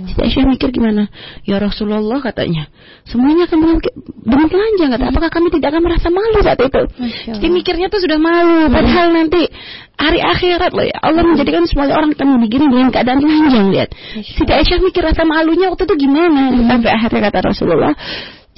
[0.04, 1.08] Siti Aisyah mikir gimana?
[1.48, 2.68] Ya Rasulullah katanya,
[3.08, 3.80] semuanya akan
[4.28, 5.04] dengan, telanjang kata.
[5.08, 6.82] Apakah kami tidak akan merasa malu saat itu?
[7.32, 8.68] Jadi mikirnya tuh sudah malu.
[8.68, 9.48] Padahal nanti
[9.96, 11.00] hari akhirat loh ya.
[11.00, 13.88] Allah menjadikan semua orang akan digiring dengan keadaan telanjang lihat.
[14.20, 16.52] Siti Aisyah mikir rasa malunya waktu itu gimana?
[16.68, 17.96] Sampai akhirnya kata Rasulullah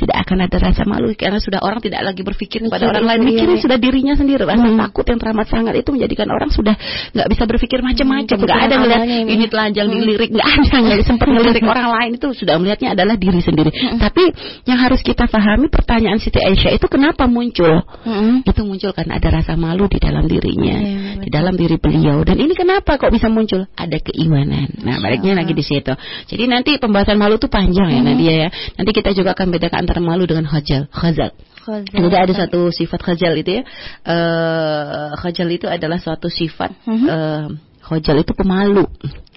[0.00, 3.20] tidak akan ada rasa malu karena sudah orang tidak lagi berpikir kepada orang lain.
[3.28, 4.48] mikirin sudah dirinya sendiri.
[4.48, 6.74] Rasa takut yang teramat sangat itu menjadikan orang sudah
[7.12, 8.36] nggak bisa berpikir macam-macam.
[8.40, 9.30] nggak ada awalnya ini.
[9.36, 12.10] ini telanjang dilirik nggak ada nggak sempat ngelirik orang lain.
[12.16, 13.70] Itu sudah melihatnya adalah diri sendiri.
[14.00, 14.24] Tapi
[14.64, 17.84] yang harus kita pahami pertanyaan Siti Aisyah itu kenapa muncul?
[18.06, 18.46] Mm-mm.
[18.46, 22.22] itu muncul karena ada rasa malu di dalam dirinya Iya, di dalam diri beliau.
[22.24, 23.66] Dan ini kenapa kok bisa muncul?
[23.76, 24.70] Ada keimanan.
[24.80, 25.92] Nah baliknya lagi di situ.
[26.30, 28.48] Jadi nanti pembahasan malu itu panjang ya Nadia ya.
[28.78, 30.86] Nanti kita juga akan bedakan antara malu dengan khajal.
[30.94, 31.34] Khazal.
[31.66, 31.90] Khazal.
[31.90, 33.62] jadi ada satu sifat khajal itu ya.
[34.06, 37.46] Eh khajal itu adalah suatu sifat eh,
[37.82, 38.86] khajal itu pemalu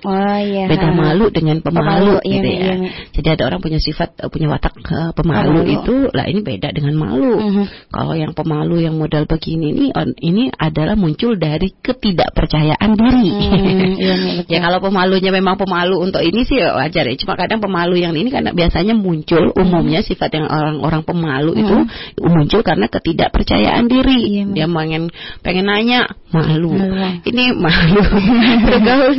[0.03, 0.67] Oh iya.
[0.67, 2.73] beda malu dengan pemalu, Pemalu, gitu iya, ya.
[2.75, 2.89] iya.
[3.15, 5.75] Jadi ada orang punya sifat eh, punya watak eh, pemalu Pemalu.
[5.79, 7.39] itu lah ini beda dengan malu.
[7.39, 7.65] Mhm.
[7.87, 13.29] Kalau yang pemalu yang modal begini ini on- ini adalah muncul dari ketidakpercayaan diri.
[13.31, 14.51] Hmm, iya, iya, betul.
[14.51, 17.15] ya kalau pemalunya memang pemalu untuk ini sih ya wajar ya.
[17.15, 21.75] Cuma kadang pemalu yang ini karena biasanya muncul umumnya sifat yang orang-orang pemalu itu
[22.19, 24.19] muncul karena ketidakpercayaan diri.
[24.39, 25.09] Iya, Dia pengen
[25.41, 26.75] pengen nanya malu.
[26.75, 27.23] Malu.
[27.23, 28.01] Ini malu.
[28.67, 29.13] Bergaul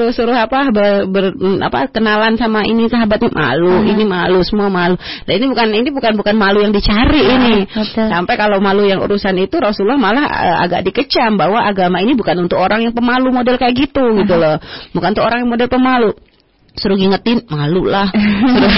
[0.00, 4.96] dengan suruh-suruh apa ber, ber- apa kenalan sama ini sahabatnya malu, ini malu, semua malu.
[4.96, 7.68] Nah ini bukan ini bukan bukan malu yang dicari ini.
[7.68, 8.08] betul.
[8.08, 12.48] Sampai kalau malu yang urusan itu Rasulullah malah eh, agak dikecam bahwa agama ini bukan
[12.48, 14.56] untuk orang yang pemalu model kayak gitu gitu loh.
[14.96, 16.10] Bukan untuk orang yang model pemalu.
[16.78, 18.06] Suruh ngingetin malu lah.
[18.10, 18.74] Suruh-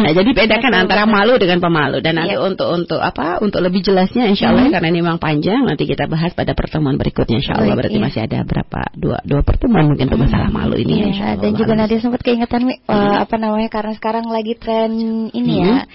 [0.04, 3.40] nah, jadi bedakan antara malu dengan pemalu dan nanti untuk untuk apa?
[3.40, 7.40] Untuk lebih jelasnya insya Allah karena ini memang panjang nanti kita bahas pada pertemuan berikutnya
[7.40, 8.04] insya Allah berarti iya.
[8.04, 11.42] masih ada berapa dua dua pertemuan mungkin untuk masalah malu ini ya, Iya, insya Allah.
[11.42, 14.92] dan juga Nadia sempat keingetan eh, apa namanya karena sekarang lagi tren
[15.32, 15.88] ini ya.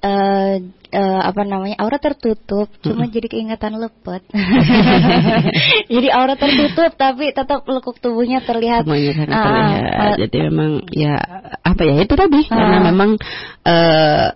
[0.00, 0.54] Eh
[0.90, 4.24] eh, apa namanya aura tertutup cuma jadi keingetan lepet
[5.92, 9.82] jadi aura tertutup tapi tetap lekuk tubuhnya terlihat semuanya sangat Ah, terlihat.
[9.94, 10.14] ah.
[10.18, 11.14] Jadi memang ya
[11.62, 12.84] apa ya itu tadi karena Ah.
[12.90, 13.10] memang
[13.64, 14.26] eh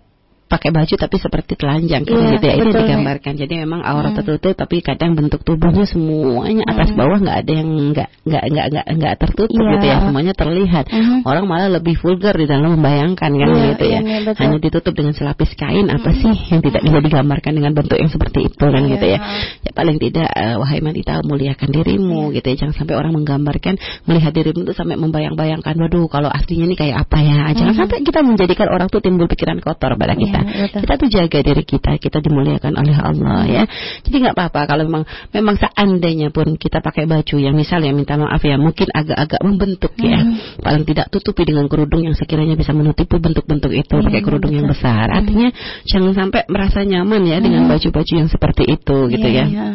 [0.54, 3.32] pakai baju tapi seperti telanjang kan Iya, gitu ya ini betul, digambarkan.
[3.34, 8.08] Jadi memang aura tertutup tapi kadang bentuk tubuhnya semuanya atas bawah nggak ada yang nggak
[8.22, 9.70] nggak nggak nggak nggak tertutup Iya.
[9.74, 10.84] gitu ya semuanya terlihat.
[10.88, 11.16] Mhm.
[11.26, 14.00] Orang malah lebih vulgar di dalam membayangkan kan Iya, gitu iya, ya.
[14.06, 14.40] iya, betul.
[14.46, 18.38] Hanya ditutup dengan selapis kain apa sih yang tidak bisa digambarkan dengan bentuk yang seperti
[18.46, 18.92] itu kan Iya.
[18.94, 19.18] gitu ya.
[19.64, 22.56] Ya paling tidak eh, wahai wanita muliakan dirimu gitu ya.
[22.62, 23.74] Jangan sampai orang menggambarkan
[24.06, 27.40] melihat dirimu itu sampai membayang-bayangkan waduh kalau aslinya ini kayak apa ya.
[27.56, 30.40] Jangan sampai kita menjadikan orang tuh timbul pikiran kotor pada kita.
[30.44, 30.80] Iya, betul.
[30.84, 33.62] kita tuh jaga diri kita, kita dimuliakan oleh Allah ya.
[34.04, 38.40] Jadi nggak apa-apa kalau memang memang seandainya pun kita pakai baju yang misalnya minta maaf
[38.44, 40.20] ya mungkin agak-agak membentuk ya.
[40.60, 45.08] Paling tidak tutupi dengan kerudung yang sekiranya bisa menutupi bentuk-bentuk itu pakai kerudung yang besar.
[45.10, 45.48] Artinya
[45.88, 49.46] jangan sampai merasa nyaman ya dengan baju-baju yang seperti itu gitu Iya, ya.
[49.48, 49.68] iya.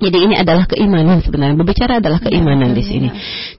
[0.00, 1.56] Jadi ini adalah keimanan sebenarnya.
[1.60, 3.08] Berbicara adalah keimanan di sini.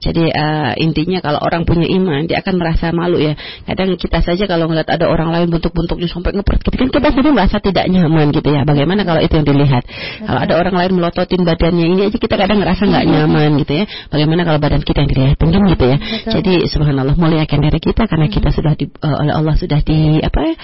[0.02, 3.38] Jadi eh, intinya kalau orang punya iman, dia akan merasa malu ya.
[3.66, 7.62] Kadang kita saja kalau ngeliat ada orang lain bentuk-bentuknya sampai ngepret, kan kita sendiri merasa
[7.62, 8.66] tidak nyaman gitu ya.
[8.66, 9.86] Bagaimana kalau itu yang dilihat?
[10.22, 13.84] Kalau ada orang lain melototin badannya ini aja kita kadang ngerasa nggak nyaman gitu ya.
[14.10, 15.96] Bagaimana kalau badan kita yang dilihat kan gitu ya.
[16.26, 20.38] Jadi subhanallah muliakan diri kita karena kita sudah di, eh, oleh Allah sudah di apa
[20.42, 20.54] ya?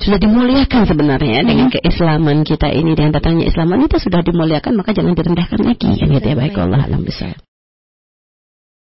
[0.00, 4.90] Sudah dimuliakan sebenarnya ya, dengan keislaman kita ini dengan datangnya Islam kita sudah dimuliakan maka
[4.96, 5.90] jangan direndahkan lagi.
[5.98, 7.34] Yang gitu ya baik Allah alam besar.